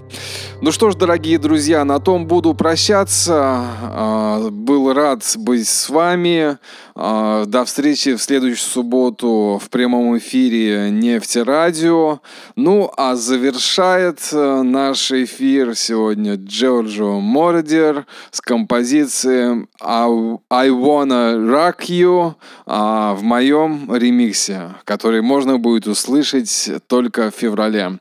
Ну 0.61 0.71
что 0.71 0.91
ж, 0.91 0.95
дорогие 0.95 1.37
друзья, 1.37 1.85
на 1.85 1.99
том 1.99 2.27
буду 2.27 2.53
прощаться. 2.53 4.49
Был 4.51 4.91
рад 4.93 5.23
быть 5.37 5.67
с 5.67 5.89
вами. 5.89 6.57
До 6.95 7.63
встречи 7.65 8.15
в 8.15 8.21
следующую 8.21 8.69
субботу 8.69 9.61
в 9.63 9.69
прямом 9.69 10.17
эфире 10.17 10.89
Нефти 10.91 11.37
Радио. 11.37 12.19
Ну, 12.57 12.91
а 12.97 13.15
завершает 13.15 14.19
наш 14.33 15.13
эфир 15.13 15.77
сегодня 15.77 16.35
Джорджо 16.35 17.21
Мордер 17.21 18.05
с 18.31 18.41
композицией 18.41 19.65
I 19.79 20.69
Wanna 20.69 21.37
Rock 21.37 21.87
You 21.87 22.33
в 22.65 23.23
моем 23.23 23.95
ремиксе, 23.95 24.75
который 24.83 25.21
можно 25.21 25.57
будет 25.57 25.87
услышать 25.87 26.69
только 26.87 27.31
в 27.31 27.35
феврале. 27.35 27.99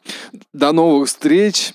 До 0.52 0.72
новых 0.72 1.08
встреч! 1.08 1.74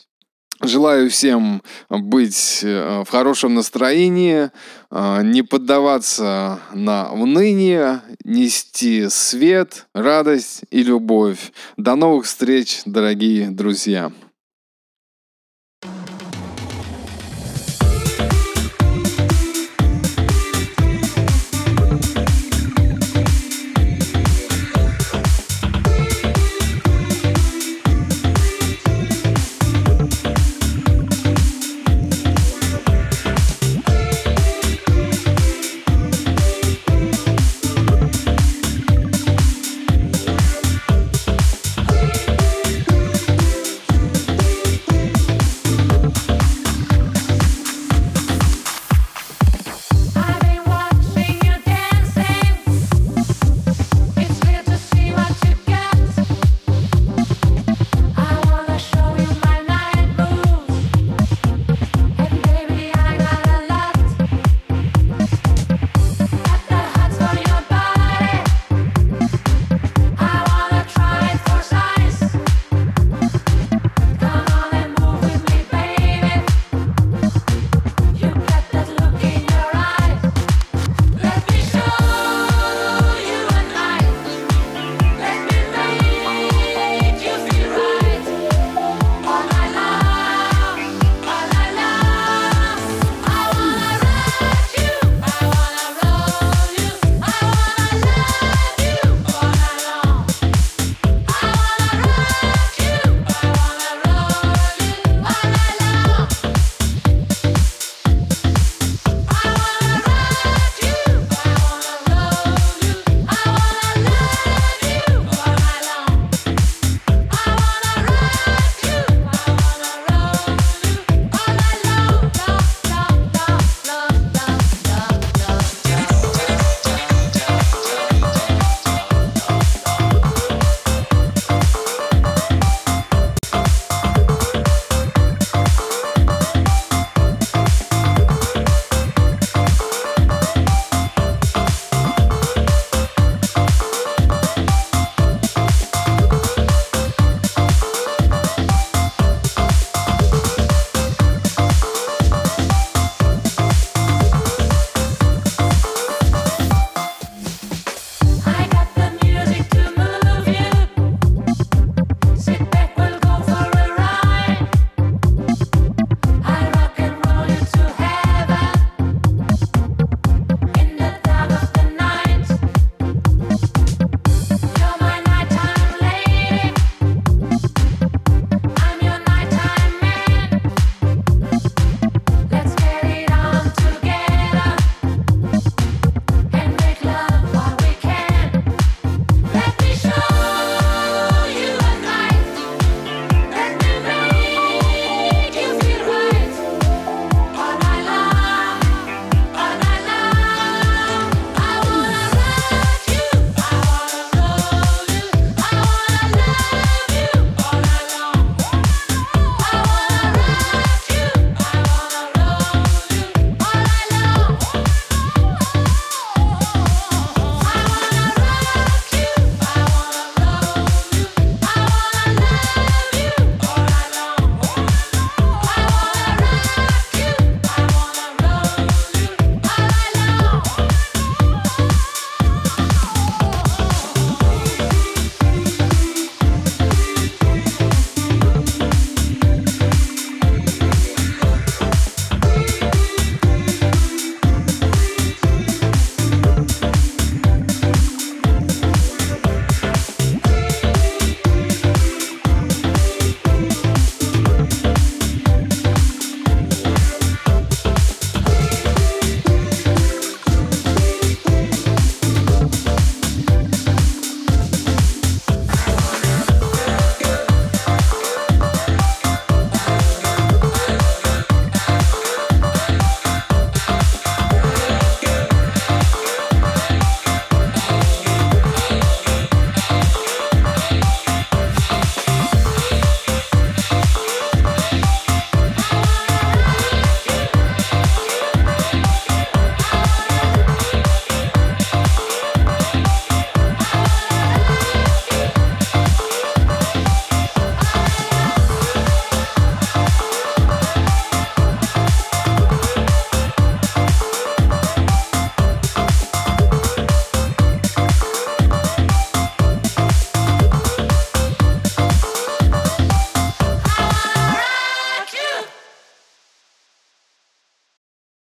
Желаю 0.62 1.10
всем 1.10 1.62
быть 1.90 2.62
э, 2.64 3.04
в 3.06 3.10
хорошем 3.10 3.54
настроении, 3.54 4.50
э, 4.92 5.22
не 5.24 5.42
поддаваться 5.42 6.60
на 6.74 7.12
уныние, 7.12 8.02
нести 8.24 9.10
свет, 9.10 9.88
радость 9.94 10.62
и 10.72 10.84
любовь. 10.84 11.52
До 11.76 11.96
новых 11.96 12.26
встреч, 12.26 12.82
дорогие 12.86 13.50
друзья! 13.50 14.14